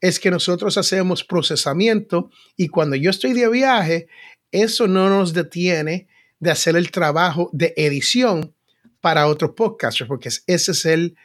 Es 0.00 0.18
que 0.18 0.30
nosotros 0.30 0.76
hacemos 0.76 1.22
procesamiento 1.22 2.30
y 2.56 2.68
cuando 2.68 2.96
yo 2.96 3.10
estoy 3.10 3.32
de 3.32 3.48
viaje, 3.48 4.08
eso 4.50 4.88
no 4.88 5.08
nos 5.08 5.32
detiene 5.32 6.08
de 6.40 6.50
hacer 6.50 6.76
el 6.76 6.90
trabajo 6.90 7.48
de 7.52 7.72
edición 7.76 8.54
para 9.00 9.28
otros 9.28 9.52
podcasters, 9.52 10.08
porque 10.08 10.28
ese 10.28 10.72
es 10.72 10.84
el, 10.84 11.16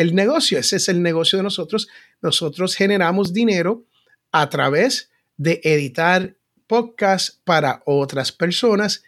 el 0.00 0.14
negocio, 0.14 0.58
ese 0.58 0.76
es 0.76 0.88
el 0.88 1.02
negocio 1.02 1.38
de 1.38 1.42
nosotros. 1.42 1.88
Nosotros 2.22 2.76
generamos 2.76 3.32
dinero 3.32 3.84
a 4.30 4.48
través 4.48 5.10
de 5.36 5.60
editar 5.64 6.36
podcasts 6.68 7.40
para 7.44 7.82
otras 7.84 8.30
personas 8.30 9.02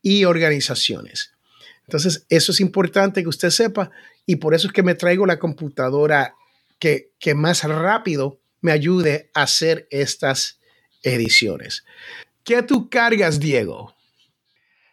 y 0.00 0.24
organizaciones. 0.24 1.32
Entonces, 1.86 2.24
eso 2.30 2.52
es 2.52 2.60
importante 2.60 3.22
que 3.22 3.28
usted 3.28 3.50
sepa 3.50 3.90
y 4.24 4.36
por 4.36 4.54
eso 4.54 4.68
es 4.68 4.72
que 4.72 4.82
me 4.82 4.94
traigo 4.94 5.26
la 5.26 5.38
computadora 5.38 6.34
que, 6.78 7.12
que 7.18 7.34
más 7.34 7.64
rápido 7.64 8.40
me 8.62 8.72
ayude 8.72 9.30
a 9.34 9.42
hacer 9.42 9.88
estas 9.90 10.58
ediciones. 11.02 11.84
¿Qué 12.44 12.62
tú 12.62 12.88
cargas, 12.88 13.40
Diego? 13.40 13.94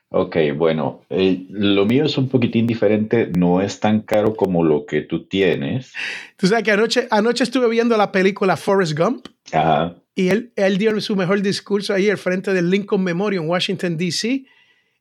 Ok, 0.09 0.37
bueno, 0.55 1.01
eh, 1.09 1.45
lo 1.49 1.85
mío 1.85 2.05
es 2.05 2.17
un 2.17 2.29
poquitín 2.29 2.65
diferente, 2.65 3.29
no 3.37 3.61
es 3.61 3.79
tan 3.79 4.01
caro 4.01 4.35
como 4.35 4.63
lo 4.63 4.85
que 4.85 5.01
tú 5.01 5.25
tienes. 5.27 5.93
Tú 6.37 6.47
sabes 6.47 6.63
que 6.63 6.71
anoche, 6.71 7.07
anoche 7.11 7.43
estuve 7.43 7.67
viendo 7.69 7.97
la 7.97 8.11
película 8.11 8.55
Forrest 8.55 8.97
Gump. 8.97 9.27
Ajá. 9.51 9.95
Y 10.15 10.29
él, 10.29 10.51
él 10.55 10.77
dio 10.77 10.99
su 11.01 11.15
mejor 11.15 11.41
discurso 11.41 11.93
ahí 11.93 12.09
al 12.09 12.17
frente 12.17 12.53
del 12.53 12.69
Lincoln 12.69 13.03
Memorial 13.03 13.43
en 13.43 13.49
Washington, 13.49 13.97
D.C 13.97 14.45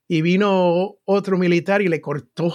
y 0.09 0.23
vino 0.23 0.99
otro 1.05 1.39
militar 1.39 1.83
y 1.83 1.89
le 1.89 2.01
cortó, 2.01 2.55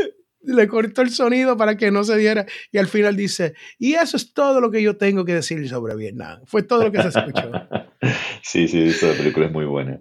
le 0.42 0.68
cortó 0.68 1.02
el 1.02 1.10
sonido 1.10 1.56
para 1.56 1.76
que 1.76 1.90
no 1.90 2.04
se 2.04 2.16
diera. 2.16 2.46
Y 2.70 2.78
al 2.78 2.86
final 2.86 3.16
dice, 3.16 3.54
y 3.78 3.94
eso 3.94 4.16
es 4.16 4.32
todo 4.32 4.60
lo 4.60 4.70
que 4.70 4.82
yo 4.82 4.96
tengo 4.96 5.24
que 5.24 5.34
decir 5.34 5.68
sobre 5.68 5.96
Vietnam. 5.96 6.40
Fue 6.46 6.62
todo 6.62 6.84
lo 6.84 6.92
que 6.92 7.02
se 7.02 7.08
escuchó. 7.08 7.50
sí, 8.42 8.68
sí, 8.68 8.82
esa 8.84 9.12
película 9.12 9.46
es 9.46 9.52
muy 9.52 9.64
buena. 9.64 10.00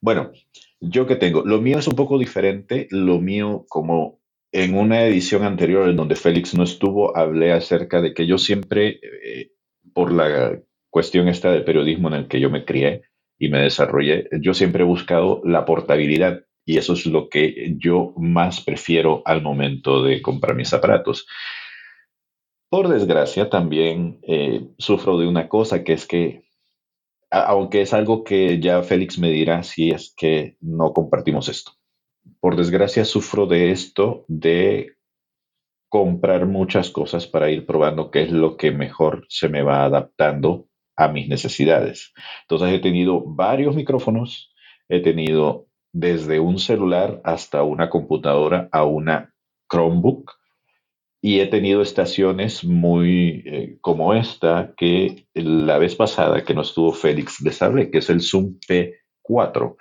Bueno, 0.00 0.32
yo 0.80 1.06
que 1.06 1.16
tengo, 1.16 1.42
lo 1.44 1.60
mío 1.60 1.78
es 1.78 1.88
un 1.88 1.96
poco 1.96 2.18
diferente. 2.18 2.88
Lo 2.90 3.20
mío, 3.20 3.64
como 3.68 4.20
en 4.52 4.76
una 4.76 5.04
edición 5.04 5.42
anterior 5.42 5.88
en 5.88 5.96
donde 5.96 6.16
Félix 6.16 6.54
no 6.54 6.62
estuvo, 6.62 7.16
hablé 7.16 7.52
acerca 7.52 8.00
de 8.00 8.14
que 8.14 8.26
yo 8.26 8.38
siempre, 8.38 9.00
eh, 9.02 9.50
por 9.92 10.12
la 10.12 10.60
cuestión 10.90 11.28
esta 11.28 11.50
del 11.50 11.64
periodismo 11.64 12.08
en 12.08 12.14
el 12.14 12.28
que 12.28 12.40
yo 12.40 12.50
me 12.50 12.64
crié, 12.64 13.02
y 13.38 13.48
me 13.48 13.60
desarrollé, 13.60 14.28
yo 14.40 14.54
siempre 14.54 14.82
he 14.82 14.86
buscado 14.86 15.40
la 15.44 15.64
portabilidad 15.64 16.44
y 16.64 16.78
eso 16.78 16.94
es 16.94 17.04
lo 17.06 17.28
que 17.28 17.74
yo 17.78 18.14
más 18.16 18.62
prefiero 18.62 19.22
al 19.26 19.42
momento 19.42 20.02
de 20.02 20.22
comprar 20.22 20.56
mis 20.56 20.72
aparatos. 20.72 21.26
Por 22.70 22.88
desgracia, 22.88 23.50
también 23.50 24.18
eh, 24.22 24.66
sufro 24.78 25.18
de 25.18 25.26
una 25.26 25.48
cosa 25.48 25.84
que 25.84 25.92
es 25.92 26.06
que, 26.06 26.43
aunque 27.34 27.82
es 27.82 27.92
algo 27.92 28.22
que 28.22 28.60
ya 28.60 28.82
Félix 28.82 29.18
me 29.18 29.30
dirá 29.30 29.62
si 29.62 29.90
es 29.90 30.14
que 30.16 30.56
no 30.60 30.92
compartimos 30.92 31.48
esto. 31.48 31.72
Por 32.40 32.56
desgracia, 32.56 33.04
sufro 33.04 33.46
de 33.46 33.72
esto 33.72 34.24
de 34.28 34.96
comprar 35.88 36.46
muchas 36.46 36.90
cosas 36.90 37.26
para 37.26 37.50
ir 37.50 37.66
probando 37.66 38.10
qué 38.10 38.22
es 38.22 38.30
lo 38.30 38.56
que 38.56 38.70
mejor 38.70 39.26
se 39.28 39.48
me 39.48 39.62
va 39.62 39.84
adaptando 39.84 40.68
a 40.96 41.08
mis 41.08 41.28
necesidades. 41.28 42.12
Entonces 42.42 42.72
he 42.72 42.78
tenido 42.78 43.22
varios 43.24 43.74
micrófonos, 43.74 44.52
he 44.88 45.00
tenido 45.00 45.66
desde 45.92 46.40
un 46.40 46.58
celular 46.58 47.20
hasta 47.24 47.62
una 47.62 47.90
computadora 47.90 48.68
a 48.72 48.84
una 48.84 49.34
Chromebook 49.70 50.32
y 51.26 51.40
he 51.40 51.46
tenido 51.46 51.80
estaciones 51.80 52.64
muy 52.64 53.42
eh, 53.46 53.78
como 53.80 54.12
esta 54.12 54.74
que 54.76 55.26
la 55.32 55.78
vez 55.78 55.96
pasada 55.96 56.44
que 56.44 56.52
nos 56.52 56.68
estuvo 56.68 56.92
Félix 56.92 57.40
les 57.40 57.62
hablé, 57.62 57.90
que 57.90 57.96
es 57.96 58.10
el 58.10 58.20
Zoom 58.20 58.58
P4. 58.68 59.74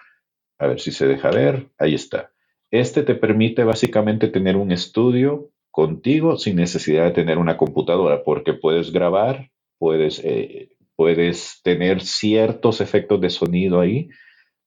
A 0.60 0.68
ver 0.68 0.80
si 0.80 0.94
se 0.94 1.06
deja 1.06 1.32
ver, 1.32 1.68
ahí 1.78 1.96
está. 1.96 2.32
Este 2.72 3.04
te 3.04 3.16
permite 3.16 3.66
básicamente 3.66 4.30
tener 4.30 4.56
un 4.56 4.72
estudio 4.72 5.52
contigo 5.70 6.38
sin 6.38 6.56
necesidad 6.56 7.04
de 7.04 7.12
tener 7.12 7.38
una 7.38 7.58
computadora, 7.58 8.24
porque 8.24 8.54
puedes 8.54 8.94
grabar, 8.94 9.52
puedes 9.78 10.22
eh, 10.24 10.70
puedes 10.96 11.60
tener 11.62 12.00
ciertos 12.04 12.80
efectos 12.80 13.20
de 13.20 13.30
sonido 13.30 13.82
ahí, 13.82 14.08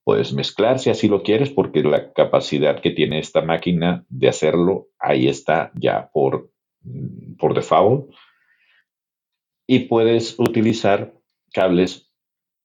puedes 0.03 0.31
mezclar 0.31 0.77
si 0.77 0.91
así 0.91 1.07
lo 1.07 1.23
quieres, 1.23 1.49
porque 1.49 1.81
la 1.81 2.13
capacidad 2.13 2.79
que 2.81 2.91
tiene 2.91 3.17
esta 3.17 3.41
máquina 3.41 4.05
de 4.09 4.29
hacerlo, 4.29 4.89
ahí 4.99 5.27
está 5.27 5.71
ya 5.73 6.11
por, 6.13 6.51
por 7.37 7.53
default. 7.53 8.13
Y 9.67 9.79
puedes 9.79 10.39
utilizar 10.39 11.13
cables 11.53 12.07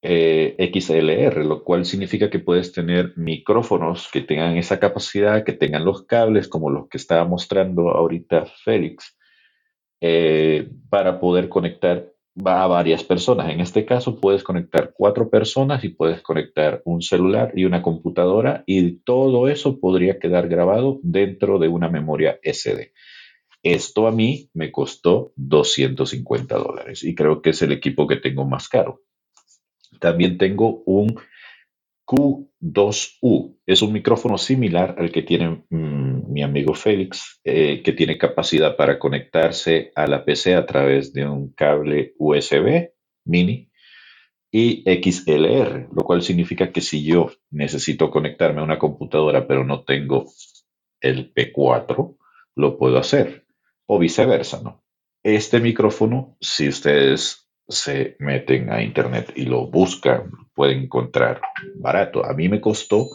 eh, 0.02 0.56
XLR, 0.72 1.44
lo 1.44 1.62
cual 1.62 1.84
significa 1.84 2.28
que 2.28 2.40
puedes 2.40 2.72
tener 2.72 3.12
micrófonos 3.16 4.08
que 4.12 4.20
tengan 4.20 4.56
esa 4.56 4.80
capacidad, 4.80 5.44
que 5.44 5.52
tengan 5.52 5.84
los 5.84 6.06
cables 6.06 6.48
como 6.48 6.70
los 6.70 6.88
que 6.88 6.98
estaba 6.98 7.24
mostrando 7.24 7.90
ahorita 7.90 8.46
Félix, 8.64 9.16
eh, 10.00 10.68
para 10.90 11.20
poder 11.20 11.48
conectar 11.48 12.12
a 12.44 12.66
varias 12.66 13.04
personas. 13.04 13.50
En 13.50 13.60
este 13.60 13.84
caso 13.84 14.18
puedes 14.18 14.42
conectar 14.42 14.92
cuatro 14.96 15.28
personas 15.28 15.84
y 15.84 15.90
puedes 15.90 16.22
conectar 16.22 16.82
un 16.84 17.02
celular 17.02 17.52
y 17.54 17.64
una 17.64 17.82
computadora 17.82 18.64
y 18.66 18.96
todo 19.04 19.48
eso 19.48 19.78
podría 19.78 20.18
quedar 20.18 20.48
grabado 20.48 20.98
dentro 21.02 21.58
de 21.58 21.68
una 21.68 21.88
memoria 21.88 22.40
SD. 22.42 22.92
Esto 23.62 24.06
a 24.08 24.12
mí 24.12 24.50
me 24.54 24.72
costó 24.72 25.32
250 25.36 26.56
dólares 26.56 27.04
y 27.04 27.14
creo 27.14 27.42
que 27.42 27.50
es 27.50 27.62
el 27.62 27.72
equipo 27.72 28.06
que 28.06 28.16
tengo 28.16 28.44
más 28.44 28.68
caro. 28.68 29.00
También 30.00 30.36
tengo 30.36 30.82
un 30.84 31.16
Q2U. 32.06 33.56
Es 33.66 33.82
un 33.82 33.92
micrófono 33.92 34.36
similar 34.36 34.96
al 34.98 35.12
que 35.12 35.22
tiene 35.22 35.64
mm, 35.70 36.32
mi 36.32 36.42
amigo 36.42 36.74
Félix, 36.74 37.40
eh, 37.44 37.82
que 37.82 37.92
tiene 37.92 38.18
capacidad 38.18 38.76
para 38.76 38.98
conectarse 38.98 39.92
a 39.94 40.06
la 40.06 40.24
PC 40.24 40.54
a 40.54 40.66
través 40.66 41.12
de 41.12 41.26
un 41.26 41.52
cable 41.52 42.14
USB 42.18 42.90
mini 43.24 43.70
y 44.50 44.82
XLR, 44.84 45.88
lo 45.94 46.02
cual 46.02 46.22
significa 46.22 46.72
que 46.72 46.82
si 46.82 47.04
yo 47.04 47.30
necesito 47.50 48.10
conectarme 48.10 48.60
a 48.60 48.64
una 48.64 48.78
computadora 48.78 49.46
pero 49.46 49.64
no 49.64 49.84
tengo 49.84 50.26
el 51.00 51.32
P4, 51.32 52.16
lo 52.56 52.76
puedo 52.76 52.98
hacer. 52.98 53.46
O 53.86 53.98
viceversa, 53.98 54.60
¿no? 54.62 54.82
Este 55.22 55.60
micrófono, 55.60 56.36
si 56.40 56.68
ustedes 56.68 57.48
se 57.68 58.16
meten 58.18 58.70
a 58.72 58.82
internet 58.82 59.32
y 59.36 59.44
lo 59.44 59.66
buscan, 59.68 60.30
pueden 60.54 60.84
encontrar 60.84 61.40
barato. 61.76 62.24
A 62.24 62.34
mí 62.34 62.48
me 62.48 62.60
costó 62.60 63.08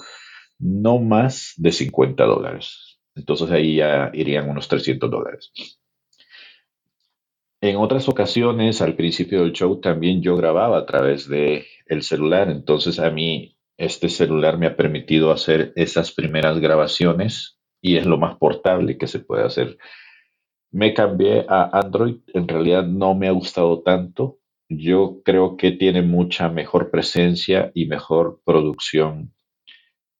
no 0.59 0.99
más 0.99 1.53
de 1.57 1.71
50 1.71 2.23
dólares. 2.25 2.99
Entonces 3.15 3.51
ahí 3.51 3.77
ya 3.77 4.11
irían 4.13 4.49
unos 4.49 4.67
300 4.67 5.09
dólares. 5.09 5.51
En 7.61 7.77
otras 7.77 8.07
ocasiones, 8.07 8.81
al 8.81 8.95
principio 8.95 9.41
del 9.41 9.53
show, 9.53 9.81
también 9.81 10.21
yo 10.21 10.37
grababa 10.37 10.77
a 10.77 10.85
través 10.85 11.27
de 11.27 11.65
el 11.87 12.03
celular. 12.03 12.49
Entonces 12.49 12.99
a 12.99 13.09
mí 13.09 13.57
este 13.77 14.09
celular 14.09 14.57
me 14.57 14.67
ha 14.67 14.75
permitido 14.75 15.31
hacer 15.31 15.73
esas 15.75 16.11
primeras 16.11 16.59
grabaciones 16.59 17.59
y 17.81 17.97
es 17.97 18.05
lo 18.05 18.17
más 18.17 18.37
portable 18.37 18.97
que 18.97 19.07
se 19.07 19.19
puede 19.19 19.43
hacer. 19.43 19.77
Me 20.81 20.93
cambié 20.93 21.45
a 21.47 21.69
Android. 21.79 22.17
En 22.33 22.47
realidad 22.47 22.85
no 22.85 23.15
me 23.15 23.27
ha 23.27 23.31
gustado 23.31 23.81
tanto 23.81 24.37
yo 24.69 25.21
creo 25.23 25.57
que 25.57 25.71
tiene 25.71 26.01
mucha 26.01 26.49
mejor 26.49 26.91
presencia 26.91 27.71
y 27.73 27.85
mejor 27.85 28.41
producción 28.43 29.33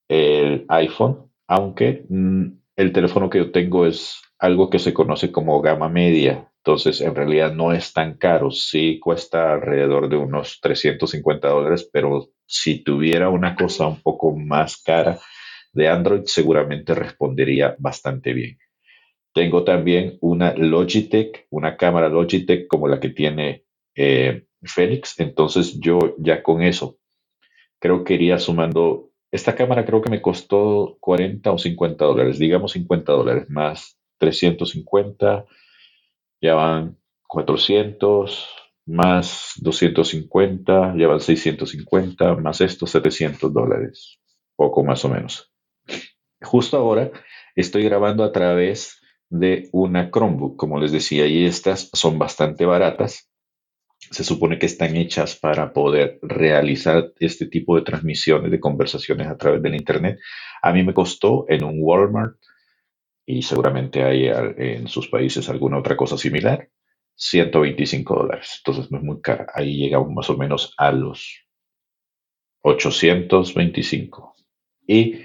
el 0.08 0.66
iPhone, 0.70 1.32
aunque 1.48 2.06
mm, 2.10 2.46
el 2.78 2.94
teléfono 2.94 3.30
que 3.30 3.40
yo 3.40 3.52
tengo 3.52 3.86
es 3.86 4.22
algo 4.40 4.70
que 4.70 4.80
se 4.80 4.94
conoce 4.94 5.32
como 5.32 5.62
gama 5.62 5.90
media, 5.90 6.50
entonces 6.60 7.02
en 7.02 7.16
realidad 7.16 7.54
no 7.54 7.74
es 7.74 7.92
tan 7.92 8.18
caro, 8.18 8.52
sí 8.52 9.00
cuesta 9.00 9.54
alrededor 9.54 10.10
de 10.10 10.18
unos 10.18 10.60
350 10.62 11.50
dólares, 11.50 11.90
pero 11.92 12.30
si 12.46 12.84
tuviera 12.84 13.30
una 13.30 13.56
cosa 13.56 13.88
un 13.88 14.02
poco 14.02 14.36
más 14.36 14.82
cara 14.82 15.20
de 15.74 15.90
Android, 15.90 16.22
seguramente 16.26 16.94
respondería 16.94 17.76
bastante 17.80 18.34
bien. 18.34 18.58
Tengo 19.38 19.64
también 19.64 20.18
una 20.22 20.56
Logitech, 20.56 21.46
una 21.52 21.78
cámara 21.78 22.10
Logitech 22.10 22.66
como 22.66 22.88
la 22.88 23.00
que 23.00 23.10
tiene 23.10 23.66
eh, 23.94 24.48
Félix. 24.64 25.20
Entonces 25.20 25.80
yo 25.80 26.16
ya 26.18 26.42
con 26.42 26.64
eso 26.64 26.98
creo 27.78 28.04
que 28.04 28.16
iría 28.16 28.40
sumando. 28.40 29.12
Esta 29.32 29.54
cámara 29.54 29.86
creo 29.86 30.02
que 30.02 30.10
me 30.10 30.24
costó 30.24 30.98
40 31.02 31.52
o 31.52 31.58
50 31.60 32.04
dólares, 32.04 32.40
digamos 32.40 32.72
50 32.72 33.12
dólares 33.12 33.48
más 33.48 34.00
350, 34.18 35.46
ya 36.42 36.56
van 36.56 36.98
400, 37.28 38.50
más 38.88 39.52
250, 39.58 40.96
ya 40.98 41.08
van 41.08 41.20
650, 41.20 42.38
más 42.38 42.60
estos 42.62 42.90
700 42.90 43.54
dólares, 43.54 44.20
poco 44.56 44.84
más 44.84 45.06
o 45.06 45.10
menos. 45.10 45.54
Justo 46.42 46.76
ahora 46.78 47.12
estoy 47.56 47.84
grabando 47.84 48.24
a 48.24 48.32
través 48.32 48.97
de 49.30 49.70
una 49.74 50.12
Chromebook, 50.12 50.58
como 50.58 50.80
les 50.80 50.92
decía, 50.92 51.28
y 51.28 51.46
estas 51.46 51.90
son 51.94 52.20
bastante 52.20 52.66
baratas 52.66 53.26
se 54.12 54.24
supone 54.24 54.60
que 54.60 54.68
están 54.68 54.96
hechas 54.96 55.36
para 55.38 55.74
poder 55.74 56.20
realizar 56.22 57.14
este 57.20 57.48
tipo 57.48 57.76
de 57.76 57.84
transmisiones, 57.84 58.52
de 58.52 58.60
conversaciones 58.60 59.28
a 59.28 59.38
través 59.38 59.62
del 59.62 59.76
Internet. 59.76 60.20
A 60.62 60.74
mí 60.74 60.84
me 60.84 60.94
costó 60.94 61.46
en 61.50 61.64
un 61.64 61.78
Walmart, 61.82 62.38
y 63.26 63.42
seguramente 63.44 64.04
hay 64.04 64.28
en 64.58 64.88
sus 64.88 65.10
países 65.10 65.50
alguna 65.50 65.80
otra 65.80 65.98
cosa 65.98 66.18
similar, 66.18 66.70
125 67.16 68.16
dólares. 68.16 68.62
Entonces 68.66 68.92
no 68.92 69.00
es 69.00 69.04
muy 69.06 69.22
cara. 69.22 69.48
Ahí 69.54 69.78
llegamos 69.78 70.12
más 70.12 70.30
o 70.30 70.38
menos 70.38 70.74
a 70.78 70.92
los 70.92 71.46
825. 72.64 74.36
Y 74.88 75.22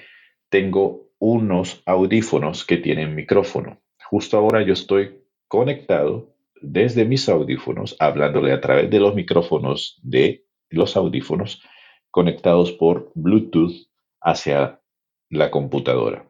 tengo 0.50 1.10
unos 1.18 1.82
audífonos 1.86 2.64
que 2.66 2.78
tienen 2.78 3.14
micrófono. 3.14 3.80
Justo 4.12 4.36
ahora 4.36 4.60
yo 4.62 4.74
estoy 4.74 5.22
conectado 5.48 6.36
desde 6.60 7.06
mis 7.06 7.30
audífonos, 7.30 7.96
hablándole 7.98 8.52
a 8.52 8.60
través 8.60 8.90
de 8.90 9.00
los 9.00 9.14
micrófonos 9.14 9.98
de 10.02 10.44
los 10.68 10.98
audífonos 10.98 11.62
conectados 12.10 12.72
por 12.72 13.10
Bluetooth 13.14 13.88
hacia 14.20 14.82
la 15.30 15.50
computadora. 15.50 16.28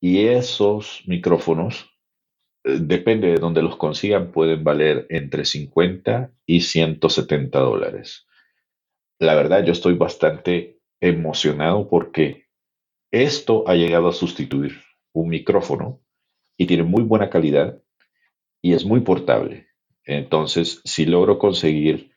Y 0.00 0.26
esos 0.26 1.04
micrófonos, 1.06 1.96
eh, 2.64 2.78
depende 2.80 3.28
de 3.28 3.36
donde 3.36 3.62
los 3.62 3.76
consigan, 3.76 4.32
pueden 4.32 4.64
valer 4.64 5.06
entre 5.08 5.44
50 5.44 6.32
y 6.44 6.62
170 6.62 7.60
dólares. 7.60 8.26
La 9.20 9.36
verdad, 9.36 9.64
yo 9.64 9.70
estoy 9.70 9.94
bastante 9.94 10.80
emocionado 11.00 11.88
porque 11.88 12.46
esto 13.12 13.62
ha 13.68 13.76
llegado 13.76 14.08
a 14.08 14.12
sustituir 14.12 14.80
un 15.12 15.28
micrófono 15.28 16.00
y 16.56 16.66
tiene 16.66 16.82
muy 16.82 17.02
buena 17.02 17.30
calidad 17.30 17.80
y 18.62 18.74
es 18.74 18.84
muy 18.84 19.00
portable. 19.00 19.68
Entonces, 20.04 20.80
si 20.84 21.06
logro 21.06 21.38
conseguir 21.38 22.10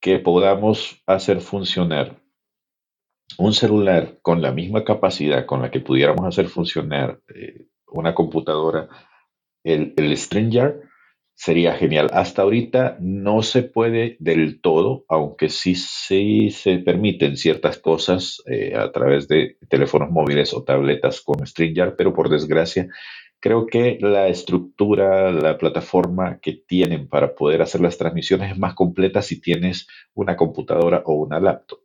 que 0.00 0.18
podamos 0.18 1.02
hacer 1.06 1.40
funcionar 1.40 2.20
un 3.38 3.52
celular 3.52 4.18
con 4.22 4.42
la 4.42 4.52
misma 4.52 4.84
capacidad 4.84 5.46
con 5.46 5.62
la 5.62 5.70
que 5.70 5.80
pudiéramos 5.80 6.26
hacer 6.26 6.48
funcionar 6.48 7.20
eh, 7.34 7.66
una 7.86 8.14
computadora, 8.14 8.88
el, 9.64 9.94
el 9.96 10.16
StreamYard, 10.16 10.74
sería 11.34 11.74
genial. 11.74 12.10
Hasta 12.12 12.42
ahorita 12.42 12.96
no 13.00 13.42
se 13.42 13.62
puede 13.62 14.16
del 14.20 14.60
todo, 14.60 15.04
aunque 15.08 15.48
sí, 15.48 15.74
sí 15.74 16.50
se 16.50 16.78
permiten 16.78 17.36
ciertas 17.36 17.78
cosas 17.78 18.42
eh, 18.46 18.74
a 18.76 18.92
través 18.92 19.26
de 19.26 19.56
teléfonos 19.68 20.10
móviles 20.10 20.54
o 20.54 20.62
tabletas 20.62 21.20
con 21.20 21.44
StreamYard, 21.44 21.96
pero 21.96 22.14
por 22.14 22.28
desgracia 22.28 22.88
Creo 23.44 23.66
que 23.66 23.98
la 24.00 24.28
estructura, 24.28 25.30
la 25.30 25.58
plataforma 25.58 26.38
que 26.40 26.62
tienen 26.66 27.08
para 27.08 27.34
poder 27.34 27.60
hacer 27.60 27.82
las 27.82 27.98
transmisiones 27.98 28.52
es 28.52 28.58
más 28.58 28.72
completa 28.72 29.20
si 29.20 29.38
tienes 29.38 29.86
una 30.14 30.34
computadora 30.34 31.02
o 31.04 31.12
una 31.12 31.38
laptop. 31.40 31.78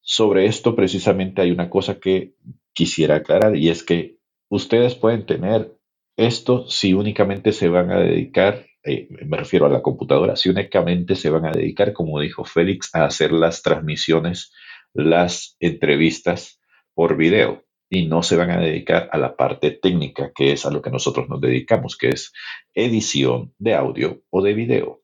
Sobre 0.00 0.46
esto 0.46 0.74
precisamente 0.74 1.42
hay 1.42 1.50
una 1.50 1.68
cosa 1.68 2.00
que 2.00 2.36
quisiera 2.72 3.16
aclarar 3.16 3.54
y 3.54 3.68
es 3.68 3.82
que 3.82 4.16
ustedes 4.48 4.94
pueden 4.94 5.26
tener 5.26 5.76
esto 6.16 6.66
si 6.70 6.94
únicamente 6.94 7.52
se 7.52 7.68
van 7.68 7.90
a 7.90 7.98
dedicar, 7.98 8.64
eh, 8.82 9.08
me 9.26 9.36
refiero 9.36 9.66
a 9.66 9.68
la 9.68 9.82
computadora, 9.82 10.36
si 10.36 10.48
únicamente 10.48 11.16
se 11.16 11.28
van 11.28 11.44
a 11.44 11.52
dedicar, 11.52 11.92
como 11.92 12.18
dijo 12.18 12.46
Félix, 12.46 12.94
a 12.94 13.04
hacer 13.04 13.30
las 13.30 13.60
transmisiones, 13.60 14.54
las 14.94 15.58
entrevistas 15.60 16.58
por 16.94 17.18
video 17.18 17.65
y 17.88 18.06
no 18.06 18.22
se 18.22 18.36
van 18.36 18.50
a 18.50 18.60
dedicar 18.60 19.08
a 19.12 19.18
la 19.18 19.36
parte 19.36 19.70
técnica, 19.70 20.32
que 20.34 20.52
es 20.52 20.66
a 20.66 20.70
lo 20.70 20.82
que 20.82 20.90
nosotros 20.90 21.28
nos 21.28 21.40
dedicamos, 21.40 21.96
que 21.96 22.10
es 22.10 22.32
edición 22.74 23.54
de 23.58 23.74
audio 23.74 24.22
o 24.30 24.42
de 24.42 24.54
video. 24.54 25.02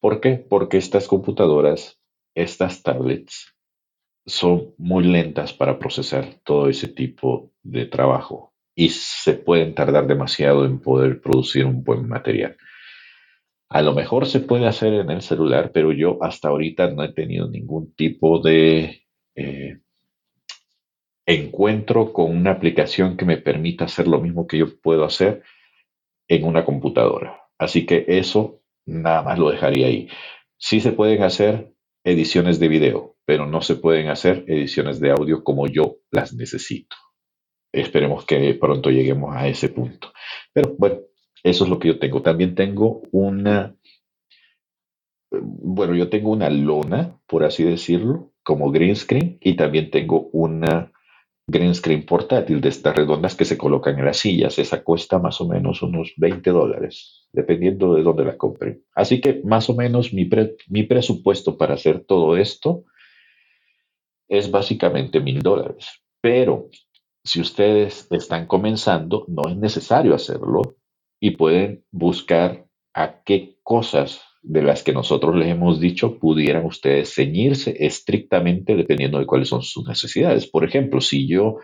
¿Por 0.00 0.20
qué? 0.20 0.32
Porque 0.36 0.78
estas 0.78 1.08
computadoras, 1.08 2.00
estas 2.34 2.82
tablets, 2.82 3.54
son 4.26 4.74
muy 4.78 5.04
lentas 5.04 5.52
para 5.52 5.78
procesar 5.78 6.40
todo 6.44 6.68
ese 6.68 6.88
tipo 6.88 7.52
de 7.62 7.86
trabajo 7.86 8.54
y 8.74 8.90
se 8.90 9.34
pueden 9.34 9.74
tardar 9.74 10.06
demasiado 10.06 10.64
en 10.64 10.80
poder 10.80 11.20
producir 11.20 11.66
un 11.66 11.82
buen 11.82 12.08
material. 12.08 12.56
A 13.68 13.82
lo 13.82 13.94
mejor 13.94 14.26
se 14.26 14.40
puede 14.40 14.66
hacer 14.66 14.94
en 14.94 15.10
el 15.10 15.22
celular, 15.22 15.70
pero 15.72 15.92
yo 15.92 16.18
hasta 16.22 16.48
ahorita 16.48 16.90
no 16.90 17.04
he 17.04 17.12
tenido 17.12 17.48
ningún 17.48 17.94
tipo 17.94 18.40
de 18.40 19.02
eh, 19.34 19.78
encuentro 21.34 22.12
con 22.12 22.36
una 22.36 22.52
aplicación 22.52 23.16
que 23.16 23.24
me 23.24 23.38
permita 23.38 23.84
hacer 23.84 24.08
lo 24.08 24.20
mismo 24.20 24.46
que 24.46 24.58
yo 24.58 24.80
puedo 24.80 25.04
hacer 25.04 25.42
en 26.28 26.44
una 26.44 26.64
computadora. 26.64 27.42
Así 27.58 27.86
que 27.86 28.04
eso 28.08 28.62
nada 28.86 29.22
más 29.22 29.38
lo 29.38 29.50
dejaría 29.50 29.86
ahí. 29.86 30.08
Sí 30.58 30.80
se 30.80 30.92
pueden 30.92 31.22
hacer 31.22 31.72
ediciones 32.04 32.58
de 32.58 32.68
video, 32.68 33.16
pero 33.24 33.46
no 33.46 33.62
se 33.62 33.76
pueden 33.76 34.08
hacer 34.08 34.44
ediciones 34.46 35.00
de 35.00 35.10
audio 35.10 35.44
como 35.44 35.66
yo 35.66 35.98
las 36.10 36.32
necesito. 36.34 36.96
Esperemos 37.72 38.24
que 38.26 38.54
pronto 38.54 38.90
lleguemos 38.90 39.36
a 39.36 39.46
ese 39.48 39.68
punto. 39.68 40.12
Pero 40.52 40.74
bueno, 40.78 41.00
eso 41.42 41.64
es 41.64 41.70
lo 41.70 41.78
que 41.78 41.88
yo 41.88 41.98
tengo. 41.98 42.22
También 42.22 42.54
tengo 42.54 43.02
una 43.12 43.76
bueno, 45.30 45.94
yo 45.94 46.08
tengo 46.08 46.30
una 46.30 46.50
lona, 46.50 47.18
por 47.26 47.44
así 47.44 47.64
decirlo, 47.64 48.32
como 48.42 48.70
green 48.70 48.96
screen, 48.96 49.38
y 49.40 49.54
también 49.54 49.90
tengo 49.90 50.28
una 50.32 50.92
green 51.50 51.74
screen 51.74 52.04
portátil 52.06 52.60
de 52.60 52.68
estas 52.68 52.94
redondas 52.94 53.34
que 53.34 53.44
se 53.44 53.58
colocan 53.58 53.98
en 53.98 54.04
las 54.04 54.18
sillas. 54.18 54.58
Esa 54.58 54.82
cuesta 54.82 55.18
más 55.18 55.40
o 55.40 55.48
menos 55.48 55.82
unos 55.82 56.12
20 56.16 56.50
dólares, 56.50 57.28
dependiendo 57.32 57.94
de 57.94 58.02
dónde 58.02 58.24
la 58.24 58.36
compren. 58.36 58.82
Así 58.94 59.20
que 59.20 59.40
más 59.44 59.68
o 59.68 59.74
menos 59.74 60.12
mi, 60.12 60.28
mi 60.68 60.82
presupuesto 60.84 61.56
para 61.58 61.74
hacer 61.74 62.04
todo 62.04 62.36
esto 62.36 62.84
es 64.28 64.50
básicamente 64.50 65.20
mil 65.20 65.42
dólares. 65.42 66.02
Pero 66.20 66.68
si 67.24 67.40
ustedes 67.40 68.06
están 68.10 68.46
comenzando, 68.46 69.24
no 69.28 69.48
es 69.48 69.56
necesario 69.56 70.14
hacerlo 70.14 70.76
y 71.18 71.32
pueden 71.32 71.84
buscar 71.90 72.66
a 72.94 73.22
qué 73.22 73.56
cosas 73.62 74.22
de 74.42 74.62
las 74.62 74.82
que 74.82 74.92
nosotros 74.92 75.36
les 75.36 75.48
hemos 75.48 75.80
dicho 75.80 76.18
pudieran 76.18 76.64
ustedes 76.64 77.14
ceñirse 77.14 77.74
estrictamente 77.78 78.74
dependiendo 78.74 79.18
de 79.18 79.26
cuáles 79.26 79.48
son 79.48 79.62
sus 79.62 79.86
necesidades. 79.86 80.46
Por 80.46 80.64
ejemplo, 80.64 81.00
si 81.00 81.28
yo 81.28 81.58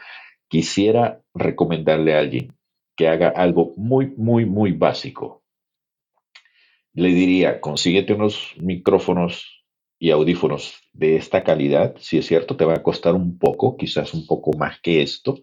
quisiera 0.48 1.22
recomendarle 1.34 2.14
a 2.14 2.20
alguien 2.20 2.52
que 2.96 3.08
haga 3.08 3.28
algo 3.28 3.72
muy, 3.76 4.12
muy, 4.16 4.46
muy 4.46 4.72
básico, 4.72 5.42
le 6.94 7.08
diría, 7.08 7.60
consíguete 7.60 8.14
unos 8.14 8.54
micrófonos 8.58 9.64
y 9.98 10.10
audífonos 10.10 10.80
de 10.92 11.16
esta 11.16 11.44
calidad. 11.44 11.94
Si 11.98 12.18
es 12.18 12.26
cierto, 12.26 12.56
te 12.56 12.64
va 12.64 12.74
a 12.74 12.82
costar 12.82 13.14
un 13.14 13.38
poco, 13.38 13.76
quizás 13.76 14.14
un 14.14 14.26
poco 14.26 14.56
más 14.56 14.80
que 14.80 15.02
esto, 15.02 15.38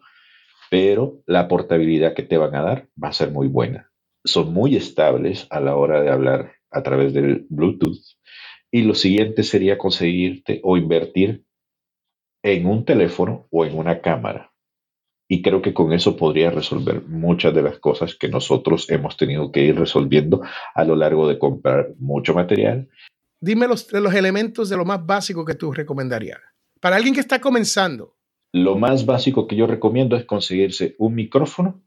pero 0.71 1.21
la 1.27 1.47
portabilidad 1.47 2.15
que 2.15 2.23
te 2.23 2.37
van 2.37 2.55
a 2.55 2.63
dar 2.63 2.89
va 3.01 3.09
a 3.09 3.13
ser 3.13 3.31
muy 3.31 3.47
buena. 3.47 3.91
Son 4.23 4.53
muy 4.53 4.75
estables 4.75 5.45
a 5.49 5.59
la 5.59 5.75
hora 5.75 6.01
de 6.01 6.09
hablar 6.09 6.53
a 6.73 6.83
través 6.83 7.13
del 7.13 7.45
Bluetooth. 7.49 8.01
Y 8.71 8.81
lo 8.81 8.95
siguiente 8.95 9.43
sería 9.43 9.77
conseguirte 9.77 10.59
o 10.63 10.77
invertir 10.77 11.45
en 12.43 12.65
un 12.65 12.85
teléfono 12.85 13.47
o 13.51 13.65
en 13.65 13.77
una 13.77 14.01
cámara. 14.01 14.51
Y 15.27 15.41
creo 15.41 15.61
que 15.61 15.73
con 15.73 15.93
eso 15.93 16.17
podría 16.17 16.51
resolver 16.51 17.01
muchas 17.07 17.53
de 17.53 17.61
las 17.61 17.79
cosas 17.79 18.15
que 18.15 18.27
nosotros 18.27 18.89
hemos 18.89 19.15
tenido 19.15 19.51
que 19.51 19.63
ir 19.63 19.79
resolviendo 19.79 20.41
a 20.75 20.83
lo 20.83 20.95
largo 20.95 21.27
de 21.27 21.39
comprar 21.39 21.93
mucho 21.97 22.33
material. 22.33 22.89
Dime 23.39 23.67
los, 23.67 23.91
los 23.93 24.13
elementos 24.13 24.69
de 24.69 24.77
lo 24.77 24.85
más 24.85 25.05
básico 25.05 25.45
que 25.45 25.55
tú 25.55 25.71
recomendarías. 25.71 26.39
Para 26.79 26.97
alguien 26.97 27.13
que 27.13 27.21
está 27.21 27.39
comenzando. 27.39 28.15
Lo 28.51 28.75
más 28.77 29.05
básico 29.05 29.47
que 29.47 29.55
yo 29.55 29.65
recomiendo 29.65 30.15
es 30.15 30.25
conseguirse 30.25 30.95
un 30.99 31.15
micrófono 31.15 31.81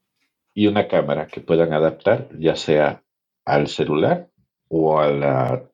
y 0.55 0.67
una 0.67 0.89
cámara 0.89 1.27
que 1.27 1.41
puedan 1.41 1.73
adaptar 1.73 2.29
ya 2.39 2.57
sea 2.57 3.05
al 3.45 3.69
celular 3.69 4.31
o 4.69 4.99
a 4.99 5.11
la, 5.11 5.71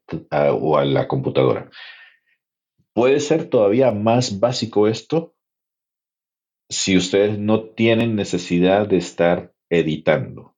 o 0.52 0.76
a 0.76 0.85
la 0.85 1.09
computadora. 1.09 1.70
Puede 2.92 3.20
ser 3.20 3.48
todavía 3.48 3.90
más 3.90 4.38
básico 4.38 4.87
esto 4.87 5.35
si 6.68 6.96
ustedes 6.96 7.38
no 7.38 7.64
tienen 7.64 8.16
necesidad 8.16 8.87
de 8.87 8.98
estar 8.98 9.55
editando. 9.70 10.57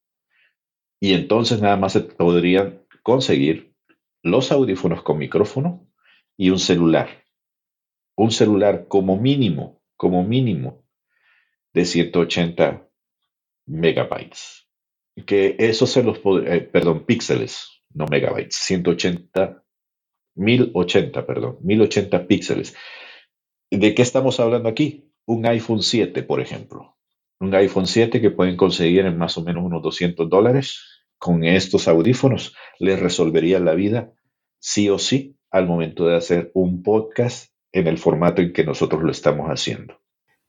Y 1.00 1.12
entonces 1.14 1.60
nada 1.60 1.76
más 1.76 1.92
se 1.92 2.00
podrían 2.00 2.82
conseguir 3.02 3.74
los 4.22 4.52
audífonos 4.52 5.02
con 5.02 5.18
micrófono 5.18 5.86
y 6.36 6.50
un 6.50 6.58
celular. 6.58 7.24
Un 8.16 8.30
celular 8.30 8.86
como 8.88 9.16
mínimo, 9.16 9.82
como 9.96 10.24
mínimo, 10.24 10.84
de 11.72 11.84
180 11.84 12.88
megabytes. 13.66 14.68
Que 15.26 15.56
eso 15.58 15.86
se 15.86 16.02
los 16.02 16.18
podría, 16.18 16.54
eh, 16.54 16.60
perdón, 16.60 17.04
píxeles 17.04 17.73
no 17.94 18.06
megabytes, 18.06 18.56
180, 18.56 19.62
1080, 20.34 21.26
perdón, 21.26 21.58
1080 21.62 22.26
píxeles. 22.26 22.76
¿De 23.70 23.94
qué 23.94 24.02
estamos 24.02 24.38
hablando 24.40 24.68
aquí? 24.68 25.10
Un 25.26 25.46
iPhone 25.46 25.82
7, 25.82 26.22
por 26.22 26.40
ejemplo. 26.40 26.96
Un 27.40 27.54
iPhone 27.54 27.86
7 27.86 28.20
que 28.20 28.30
pueden 28.30 28.56
conseguir 28.56 29.06
en 29.06 29.16
más 29.16 29.38
o 29.38 29.42
menos 29.42 29.64
unos 29.64 29.82
200 29.82 30.28
dólares. 30.28 30.80
Con 31.18 31.44
estos 31.44 31.88
audífonos 31.88 32.54
les 32.78 33.00
resolvería 33.00 33.58
la 33.58 33.74
vida 33.74 34.12
sí 34.58 34.88
o 34.90 34.98
sí 34.98 35.36
al 35.50 35.66
momento 35.66 36.06
de 36.06 36.16
hacer 36.16 36.50
un 36.54 36.82
podcast 36.82 37.52
en 37.72 37.86
el 37.86 37.98
formato 37.98 38.42
en 38.42 38.52
que 38.52 38.64
nosotros 38.64 39.02
lo 39.02 39.10
estamos 39.10 39.48
haciendo. 39.48 40.00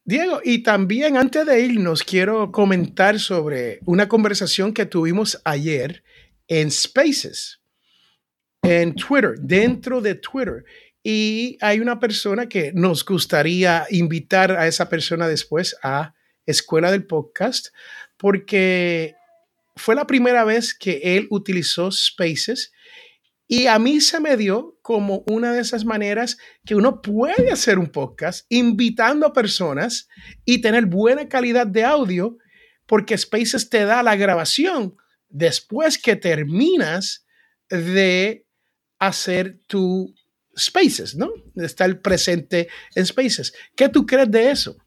Diego, 0.03 0.39
y 0.43 0.61
también 0.61 1.17
antes 1.17 1.45
de 1.47 1.61
irnos, 1.61 2.03
quiero 2.03 2.51
comentar 2.51 3.19
sobre 3.19 3.79
una 3.85 4.07
conversación 4.07 4.71
que 4.71 4.85
tuvimos 4.85 5.41
ayer 5.43 6.03
en 6.47 6.71
Spaces, 6.71 7.59
en 8.61 8.95
Twitter, 8.95 9.35
dentro 9.39 10.01
de 10.01 10.15
Twitter. 10.15 10.63
Y 11.03 11.57
hay 11.61 11.79
una 11.79 11.99
persona 11.99 12.49
que 12.49 12.71
nos 12.73 13.05
gustaría 13.05 13.85
invitar 13.89 14.51
a 14.51 14.67
esa 14.67 14.89
persona 14.89 15.27
después 15.27 15.75
a 15.83 16.13
Escuela 16.45 16.91
del 16.91 17.05
Podcast, 17.05 17.67
porque 18.17 19.15
fue 19.75 19.95
la 19.95 20.07
primera 20.07 20.43
vez 20.43 20.73
que 20.73 21.01
él 21.03 21.27
utilizó 21.29 21.91
Spaces 21.91 22.71
y 23.47 23.67
a 23.67 23.77
mí 23.77 24.01
se 24.01 24.19
me 24.19 24.37
dio 24.37 24.77
como 24.81 25.23
una 25.27 25.53
de 25.53 25.61
esas 25.61 25.85
maneras 25.85 26.37
que 26.65 26.75
uno 26.75 27.01
puede 27.01 27.51
hacer 27.51 27.77
un 27.77 27.87
podcast 27.87 28.45
invitando 28.49 29.27
a 29.27 29.33
personas 29.33 30.07
y 30.45 30.61
tener 30.61 30.87
buena 30.87 31.29
calidad 31.29 31.67
de 31.67 31.83
audio, 31.83 32.37
porque 32.87 33.17
Spaces 33.17 33.69
te 33.69 33.85
da 33.85 34.01
la 34.01 34.15
grabación 34.15 34.95
después 35.35 36.01
que 36.01 36.15
terminas 36.15 37.25
de 37.69 38.45
hacer 38.99 39.59
tu 39.67 40.13
Spaces, 40.57 41.17
¿no? 41.17 41.33
De 41.53 41.65
estar 41.65 42.01
presente 42.01 42.69
en 42.95 43.05
Spaces. 43.05 43.53
¿Qué 43.75 43.89
tú 43.89 44.05
crees 44.05 44.31
de 44.31 44.51
eso? 44.51 44.77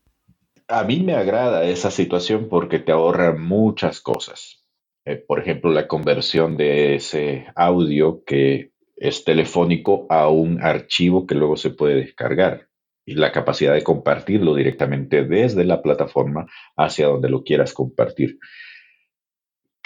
A 0.67 0.83
mí 0.85 1.01
me 1.01 1.15
agrada 1.15 1.65
esa 1.65 1.91
situación 1.91 2.49
porque 2.49 2.79
te 2.79 2.93
ahorra 2.93 3.35
muchas 3.37 4.01
cosas. 4.01 4.65
Eh, 5.05 5.17
por 5.17 5.41
ejemplo, 5.41 5.71
la 5.71 5.87
conversión 5.87 6.57
de 6.57 6.95
ese 6.95 7.49
audio 7.55 8.25
que 8.25 8.73
es 8.97 9.25
telefónico 9.25 10.07
a 10.09 10.31
un 10.31 10.63
archivo 10.63 11.27
que 11.27 11.35
luego 11.35 11.59
se 11.59 11.69
puede 11.69 11.97
descargar 11.97 12.69
y 13.05 13.15
la 13.15 13.33
capacidad 13.33 13.75
de 13.75 13.85
compartirlo 13.85 14.55
directamente 14.55 15.25
desde 15.25 15.65
la 15.65 15.83
plataforma 15.83 16.47
hacia 16.79 17.09
donde 17.09 17.29
lo 17.29 17.43
quieras 17.43 17.75
compartir. 17.75 18.39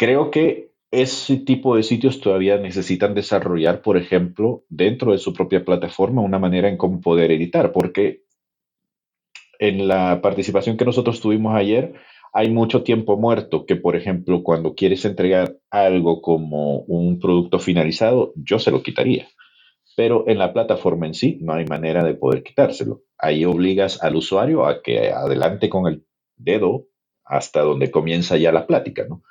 Creo 0.03 0.33
que 0.33 0.73
ese 0.91 1.37
tipo 1.37 1.77
de 1.77 1.85
sitios 1.85 2.21
todavía 2.21 2.59
necesitan 2.59 3.15
desarrollar, 3.15 3.83
por 3.83 3.97
ejemplo, 3.97 4.65
dentro 4.69 5.13
de 5.13 5.19
su 5.19 5.33
propia 5.33 5.65
plataforma, 5.65 6.23
una 6.23 6.41
manera 6.41 6.69
en 6.69 6.77
cómo 6.77 7.01
poder 7.01 7.31
editar, 7.31 7.71
porque 7.71 8.25
en 9.61 9.87
la 9.87 10.21
participación 10.21 10.77
que 10.77 10.85
nosotros 10.85 11.21
tuvimos 11.21 11.55
ayer, 11.55 11.95
hay 12.33 12.51
mucho 12.51 12.83
tiempo 12.83 13.17
muerto 13.17 13.65
que, 13.65 13.77
por 13.77 13.95
ejemplo, 13.95 14.43
cuando 14.43 14.75
quieres 14.75 15.05
entregar 15.05 15.57
algo 15.71 16.21
como 16.21 16.81
un 16.81 17.21
producto 17.21 17.61
finalizado, 17.61 18.33
yo 18.35 18.59
se 18.59 18.73
lo 18.73 18.83
quitaría. 18.83 19.29
Pero 19.97 20.25
en 20.27 20.39
la 20.39 20.53
plataforma 20.53 21.07
en 21.07 21.15
sí 21.15 21.39
no 21.43 21.53
hay 21.53 21.65
manera 21.65 22.03
de 22.03 22.15
poder 22.15 22.43
quitárselo. 22.43 23.03
Ahí 23.19 23.45
obligas 23.45 24.03
al 24.03 24.17
usuario 24.17 24.67
a 24.67 24.83
que 24.83 25.13
adelante 25.13 25.69
con 25.69 25.87
el 25.87 26.05
dedo 26.35 26.89
hasta 27.25 27.61
donde 27.61 27.93
comienza 27.93 28.37
ya 28.37 28.51
la 28.51 28.67
plática, 28.67 29.07
¿no? 29.09 29.23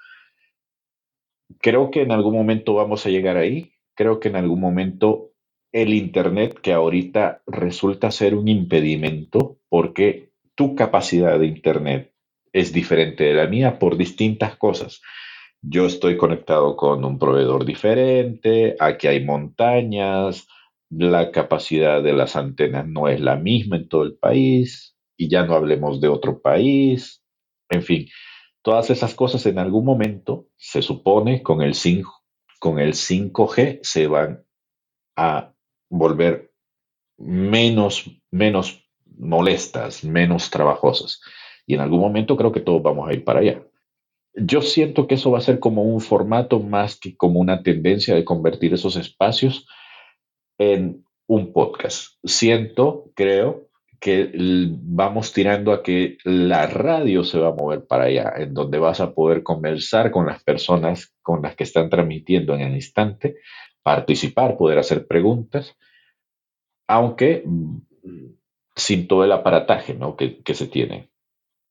Creo 1.61 1.91
que 1.91 2.01
en 2.01 2.11
algún 2.11 2.35
momento 2.35 2.73
vamos 2.73 3.05
a 3.05 3.09
llegar 3.09 3.37
ahí. 3.37 3.71
Creo 3.95 4.19
que 4.19 4.29
en 4.29 4.35
algún 4.35 4.59
momento 4.59 5.31
el 5.71 5.93
Internet, 5.93 6.59
que 6.61 6.73
ahorita 6.73 7.43
resulta 7.47 8.11
ser 8.11 8.35
un 8.35 8.47
impedimento, 8.47 9.57
porque 9.69 10.31
tu 10.55 10.75
capacidad 10.75 11.39
de 11.39 11.47
Internet 11.47 12.13
es 12.51 12.73
diferente 12.73 13.23
de 13.23 13.33
la 13.33 13.47
mía 13.47 13.79
por 13.79 13.97
distintas 13.97 14.57
cosas. 14.57 15.01
Yo 15.61 15.85
estoy 15.85 16.17
conectado 16.17 16.75
con 16.75 17.05
un 17.05 17.17
proveedor 17.19 17.65
diferente, 17.65 18.75
aquí 18.79 19.07
hay 19.07 19.23
montañas, 19.23 20.47
la 20.89 21.31
capacidad 21.31 22.03
de 22.03 22.13
las 22.13 22.35
antenas 22.35 22.87
no 22.87 23.07
es 23.07 23.21
la 23.21 23.37
misma 23.37 23.77
en 23.77 23.87
todo 23.87 24.03
el 24.03 24.15
país, 24.15 24.95
y 25.15 25.29
ya 25.29 25.45
no 25.45 25.53
hablemos 25.53 26.01
de 26.01 26.07
otro 26.09 26.41
país, 26.41 27.23
en 27.69 27.83
fin, 27.83 28.07
Todas 28.61 28.89
esas 28.89 29.15
cosas 29.15 29.45
en 29.45 29.59
algún 29.59 29.85
momento, 29.85 30.47
se 30.57 30.81
supone, 30.81 31.41
con 31.41 31.61
el 31.61 31.73
5, 31.73 32.23
con 32.59 32.79
el 32.79 32.93
5G 32.93 33.79
se 33.81 34.07
van 34.07 34.45
a 35.15 35.53
volver 35.89 36.53
menos, 37.17 38.05
menos 38.29 38.87
molestas, 39.17 40.03
menos 40.03 40.49
trabajosas. 40.49 41.21
Y 41.65 41.75
en 41.75 41.81
algún 41.81 41.99
momento 41.99 42.37
creo 42.37 42.51
que 42.51 42.59
todos 42.59 42.81
vamos 42.81 43.09
a 43.09 43.13
ir 43.13 43.23
para 43.23 43.39
allá. 43.39 43.63
Yo 44.33 44.61
siento 44.61 45.07
que 45.07 45.15
eso 45.15 45.31
va 45.31 45.39
a 45.39 45.41
ser 45.41 45.59
como 45.59 45.83
un 45.83 45.99
formato 45.99 46.59
más 46.59 46.99
que 46.99 47.17
como 47.17 47.39
una 47.39 47.63
tendencia 47.63 48.15
de 48.15 48.23
convertir 48.23 48.73
esos 48.73 48.95
espacios 48.95 49.67
en 50.57 51.03
un 51.27 51.51
podcast. 51.53 52.17
Siento, 52.23 53.11
creo, 53.15 53.70
que 54.01 54.31
vamos 54.33 55.31
tirando 55.31 55.71
a 55.71 55.83
que 55.83 56.17
la 56.23 56.65
radio 56.65 57.23
se 57.23 57.37
va 57.37 57.49
a 57.49 57.53
mover 57.53 57.85
para 57.85 58.05
allá, 58.05 58.33
en 58.35 58.55
donde 58.55 58.79
vas 58.79 58.99
a 58.99 59.13
poder 59.13 59.43
conversar 59.43 60.09
con 60.09 60.25
las 60.25 60.43
personas 60.43 61.13
con 61.21 61.43
las 61.43 61.55
que 61.55 61.65
están 61.65 61.91
transmitiendo 61.91 62.55
en 62.55 62.61
el 62.61 62.73
instante 62.73 63.35
participar, 63.83 64.57
poder 64.57 64.79
hacer 64.79 65.05
preguntas, 65.05 65.77
aunque 66.87 67.43
mm, 67.45 67.77
sin 68.75 69.07
todo 69.07 69.23
el 69.23 69.31
aparataje 69.31 69.93
¿no? 69.93 70.15
que, 70.15 70.41
se 70.51 70.65
tiene. 70.65 71.11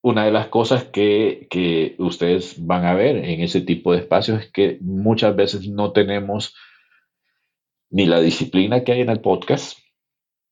Una 0.01 0.25
de 0.25 0.31
las 0.31 0.47
cosas 0.47 0.85
que, 0.85 1.49
que, 1.51 1.97
ustedes 1.99 2.64
van 2.64 2.85
a 2.85 2.95
ver 2.95 3.16
en 3.16 3.40
ese 3.40 3.61
tipo 3.61 3.93
de 3.93 3.99
espacios 3.99 4.40
es 4.40 4.53
que 4.53 4.79
muchas 4.81 5.35
veces 5.35 5.69
no 5.69 5.90
tenemos 5.90 6.55
ni 7.90 8.07
la 8.07 8.21
disciplina 8.21 8.85
que 8.85 8.93
hay 8.93 9.01
en 9.01 9.11
el 9.11 9.21
podcast, 9.21 9.80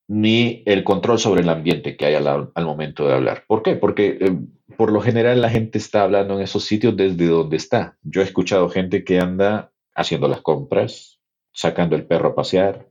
ni 0.09 0.63
el 0.65 0.85
control 0.85 1.19
sobre 1.19 1.43
el 1.43 1.49
ambiente 1.51 1.97
que 1.97 2.07
hay 2.07 2.15
al, 2.15 2.51
momento 2.57 3.07
de 3.07 3.15
hablar. 3.15 3.45
¿Por 3.47 3.63
qué? 3.63 3.77
Porque 3.77 4.19
eh, 4.21 4.37
por 4.77 4.91
lo 4.91 5.01
general 5.03 5.41
la 5.43 5.51
gente 5.51 5.79
está 5.79 6.03
hablando 6.03 6.35
en 6.35 6.43
esos 6.43 6.65
sitios 6.65 6.97
desde 6.97 7.27
donde 7.27 7.59
está. 7.59 7.99
Yo 8.03 8.23
he 8.23 8.25
escuchado 8.25 8.71
gente 8.71 9.05
que 9.05 9.21
anda 9.21 9.71
haciendo 9.95 10.27
las 10.27 10.41
compras, 10.41 11.21
sacando 11.53 11.95
el 11.95 12.07
perro 12.07 12.31
a 12.31 12.35
pasear, 12.35 12.89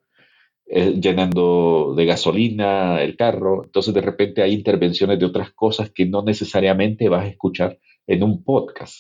eh, 0.68 1.00
llenando 1.02 1.96
de 1.98 2.06
gasolina 2.06 3.02
el 3.02 3.16
carro. 3.16 3.64
Entonces 3.64 3.94
de 3.94 4.02
repente 4.02 4.44
hay 4.44 4.54
intervenciones 4.54 5.18
de 5.18 5.26
otras 5.26 5.52
cosas 5.54 5.90
que 5.92 6.06
no 6.06 6.22
necesariamente 6.22 7.10
vas 7.10 7.26
a 7.26 7.30
escuchar 7.30 7.80
en 8.06 8.22
un 8.22 8.44
podcast. 8.44 8.96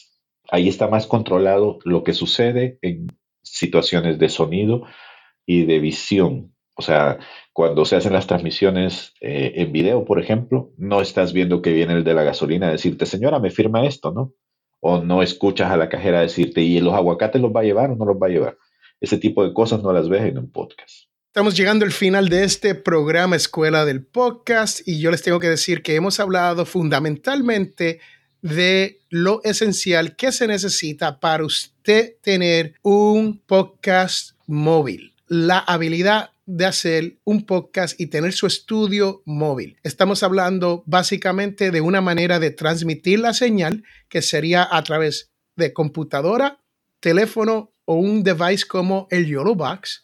Ahí 0.49 0.69
está 0.69 0.87
más 0.87 1.05
controlado 1.05 1.77
lo 1.83 2.03
que 2.03 2.13
sucede 2.13 2.79
en 2.81 3.07
situaciones 3.43 4.17
de 4.17 4.29
sonido 4.29 4.83
y 5.45 5.65
de 5.65 5.79
visión. 5.79 6.53
O 6.77 6.83
sea, 6.83 7.17
cuando 7.53 7.85
se 7.85 7.95
hacen 7.95 8.13
las 8.13 8.27
transmisiones 8.27 9.13
eh, 9.19 9.53
en 9.55 9.71
video, 9.71 10.05
por 10.05 10.19
ejemplo, 10.21 10.71
no 10.77 11.01
estás 11.01 11.33
viendo 11.33 11.63
que 11.63 11.73
viene 11.73 11.93
el 11.93 12.03
de 12.03 12.13
la 12.13 12.23
gasolina 12.23 12.67
a 12.67 12.71
decirte, 12.71 13.07
señora, 13.07 13.39
me 13.39 13.49
firma 13.49 13.85
esto, 13.85 14.11
¿no? 14.11 14.33
O 14.79 15.01
no 15.01 15.23
escuchas 15.23 15.71
a 15.71 15.77
la 15.77 15.89
cajera 15.89 16.21
decirte, 16.21 16.61
¿y 16.61 16.79
los 16.79 16.93
aguacates 16.93 17.41
los 17.41 17.51
va 17.51 17.61
a 17.61 17.63
llevar 17.63 17.89
o 17.89 17.95
no 17.95 18.05
los 18.05 18.17
va 18.17 18.27
a 18.27 18.29
llevar? 18.29 18.57
Ese 19.01 19.17
tipo 19.17 19.43
de 19.43 19.53
cosas 19.53 19.81
no 19.81 19.91
las 19.91 20.07
ves 20.07 20.21
en 20.21 20.37
un 20.37 20.51
podcast. 20.51 21.07
Estamos 21.25 21.57
llegando 21.57 21.83
al 21.83 21.91
final 21.91 22.29
de 22.29 22.43
este 22.43 22.75
programa 22.75 23.35
Escuela 23.35 23.83
del 23.83 24.05
Podcast 24.05 24.87
y 24.87 24.99
yo 24.99 25.09
les 25.09 25.23
tengo 25.23 25.39
que 25.39 25.49
decir 25.49 25.81
que 25.81 25.95
hemos 25.95 26.19
hablado 26.19 26.65
fundamentalmente 26.65 27.99
de 28.43 28.99
lo 29.09 29.41
esencial 29.43 30.15
que 30.15 30.31
se 30.31 30.47
necesita 30.47 31.19
para 31.19 31.43
usted 31.43 32.17
tener 32.21 32.75
un 32.83 33.39
podcast 33.45 34.37
móvil. 34.45 35.15
La 35.27 35.57
habilidad 35.57 36.31
de 36.47 36.65
hacer 36.65 37.19
un 37.25 37.45
podcast 37.45 37.99
y 37.99 38.07
tener 38.07 38.33
su 38.33 38.47
estudio 38.47 39.21
móvil. 39.25 39.77
Estamos 39.83 40.23
hablando 40.23 40.81
básicamente 40.87 41.69
de 41.69 41.81
una 41.81 42.01
manera 42.01 42.39
de 42.39 42.49
transmitir 42.49 43.19
la 43.19 43.33
señal 43.33 43.83
que 44.09 44.23
sería 44.23 44.67
a 44.69 44.81
través 44.83 45.29
de 45.55 45.73
computadora, 45.73 46.59
teléfono 46.99 47.73
o 47.85 47.95
un 47.95 48.23
device 48.23 48.65
como 48.65 49.07
el 49.11 49.27
YOLO 49.27 49.55
Box 49.55 50.03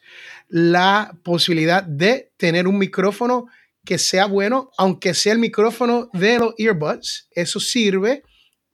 la 0.49 1.17
posibilidad 1.23 1.81
de 1.81 2.31
tener 2.37 2.67
un 2.67 2.77
micrófono 2.77 3.47
que 3.83 3.97
sea 3.97 4.27
bueno, 4.27 4.69
aunque 4.77 5.13
sea 5.13 5.33
el 5.33 5.39
micrófono 5.39 6.09
de 6.13 6.37
los 6.37 6.53
earbuds, 6.59 7.27
eso 7.31 7.59
sirve, 7.59 8.21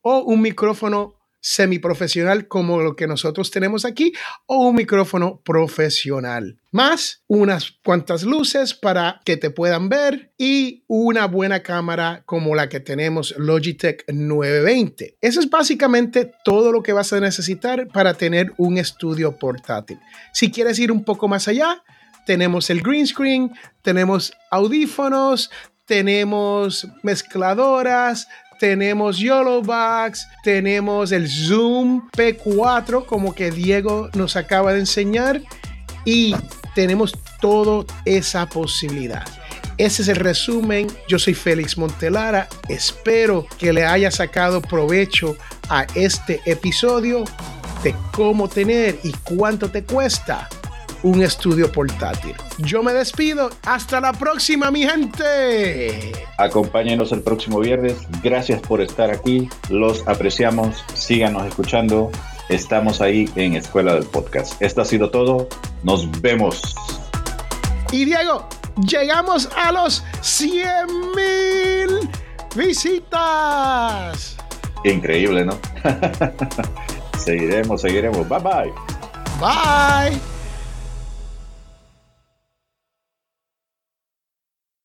o 0.02 0.20
un 0.20 0.42
micrófono 0.42 1.19
semiprofesional 1.42 2.48
como 2.48 2.82
lo 2.82 2.96
que 2.96 3.08
nosotros 3.08 3.52
tenemos 3.52 3.86
aquí 3.86 4.14
o 4.46 4.68
un 4.68 4.76
micrófono 4.76 5.42
profesional. 5.44 6.60
Más 6.72 7.24
unas 7.28 7.72
cuantas 7.84 8.24
luces 8.24 8.74
para 8.74 9.22
que 9.26 9.38
te 9.38 9.50
puedan 9.50 9.90
ver 9.90 10.34
y 10.38 10.84
una 10.88 11.26
buena 11.26 11.64
cámara 11.64 12.24
como 12.26 12.56
la 12.56 12.70
que 12.70 12.80
tenemos 12.80 13.34
Logitech 13.38 14.04
920. 14.08 15.18
Eso 15.22 15.40
es 15.40 15.50
básicamente 15.50 16.32
todo 16.44 16.72
lo 16.72 16.84
que 16.84 16.94
vas 16.94 17.12
a 17.14 17.20
necesitar 17.20 17.88
para 17.88 18.14
tener 18.14 18.54
un 18.58 18.78
estudio 18.78 19.38
portátil. 19.38 20.00
Si 20.34 20.52
quieres 20.52 20.78
ir 20.80 20.92
un 20.92 21.04
poco 21.04 21.28
más 21.28 21.48
allá, 21.48 21.84
tenemos 22.26 22.70
el 22.70 22.82
green 22.82 23.08
screen, 23.08 23.52
tenemos 23.82 24.34
audífonos, 24.52 25.50
tenemos 25.86 26.88
mezcladoras, 27.02 28.28
tenemos 28.60 29.18
YOLOBOX, 29.18 30.28
tenemos 30.44 31.12
el 31.12 31.28
Zoom 31.28 32.08
P4 32.12 33.06
como 33.06 33.34
que 33.34 33.52
Diego 33.52 34.10
nos 34.14 34.36
acaba 34.36 34.74
de 34.74 34.82
enseñar 34.82 35.42
y 36.06 36.36
tenemos 36.76 37.18
toda 37.42 37.86
esa 38.06 38.48
posibilidad. 38.48 39.26
Ese 39.78 40.02
es 40.02 40.08
el 40.10 40.18
resumen. 40.18 40.88
Yo 41.08 41.18
soy 41.18 41.34
Félix 41.34 41.78
Montelara. 41.78 42.50
Espero 42.68 43.48
que 43.58 43.72
le 43.72 43.86
haya 43.86 44.12
sacado 44.12 44.62
provecho 44.62 45.38
a 45.70 45.88
este 45.96 46.42
episodio 46.46 47.24
de 47.82 47.96
cómo 48.12 48.50
tener 48.50 49.00
y 49.04 49.14
cuánto 49.24 49.72
te 49.72 49.86
cuesta 49.86 50.50
un 51.04 51.22
estudio 51.22 51.72
portátil. 51.72 52.36
Yo 52.58 52.84
me 52.84 52.94
despido. 52.94 53.50
Hasta 53.66 54.02
la 54.02 54.14
próxima, 54.14 54.72
mi 54.72 54.88
gente. 54.88 56.12
Acompáñenos 56.38 57.12
el 57.12 57.22
próximo 57.22 57.60
viernes. 57.60 57.98
Gracias 58.24 58.62
por 58.62 58.82
estar 58.82 59.12
aquí. 59.12 59.50
Los 59.70 60.08
apreciamos. 60.08 60.84
Síganos 60.94 61.46
escuchando. 61.48 62.12
Estamos 62.50 63.02
ahí 63.02 63.30
en 63.36 63.56
Escuela 63.56 63.94
del 63.94 64.06
Podcast. 64.06 64.62
Esto 64.62 64.82
ha 64.82 64.86
sido 64.86 65.12
todo. 65.12 65.48
Nos 65.84 66.10
vemos. 66.22 66.76
Y 67.92 68.06
Diego, 68.06 68.48
llegamos 68.88 69.50
a 69.56 69.72
los 69.72 70.04
100 70.22 70.66
mil 71.16 72.10
visitas. 72.56 74.38
Increíble, 74.84 75.46
¿no? 75.46 75.58
seguiremos, 77.18 77.82
seguiremos. 77.82 78.28
Bye 78.28 78.40
bye. 78.40 78.74
Bye. 79.40 80.39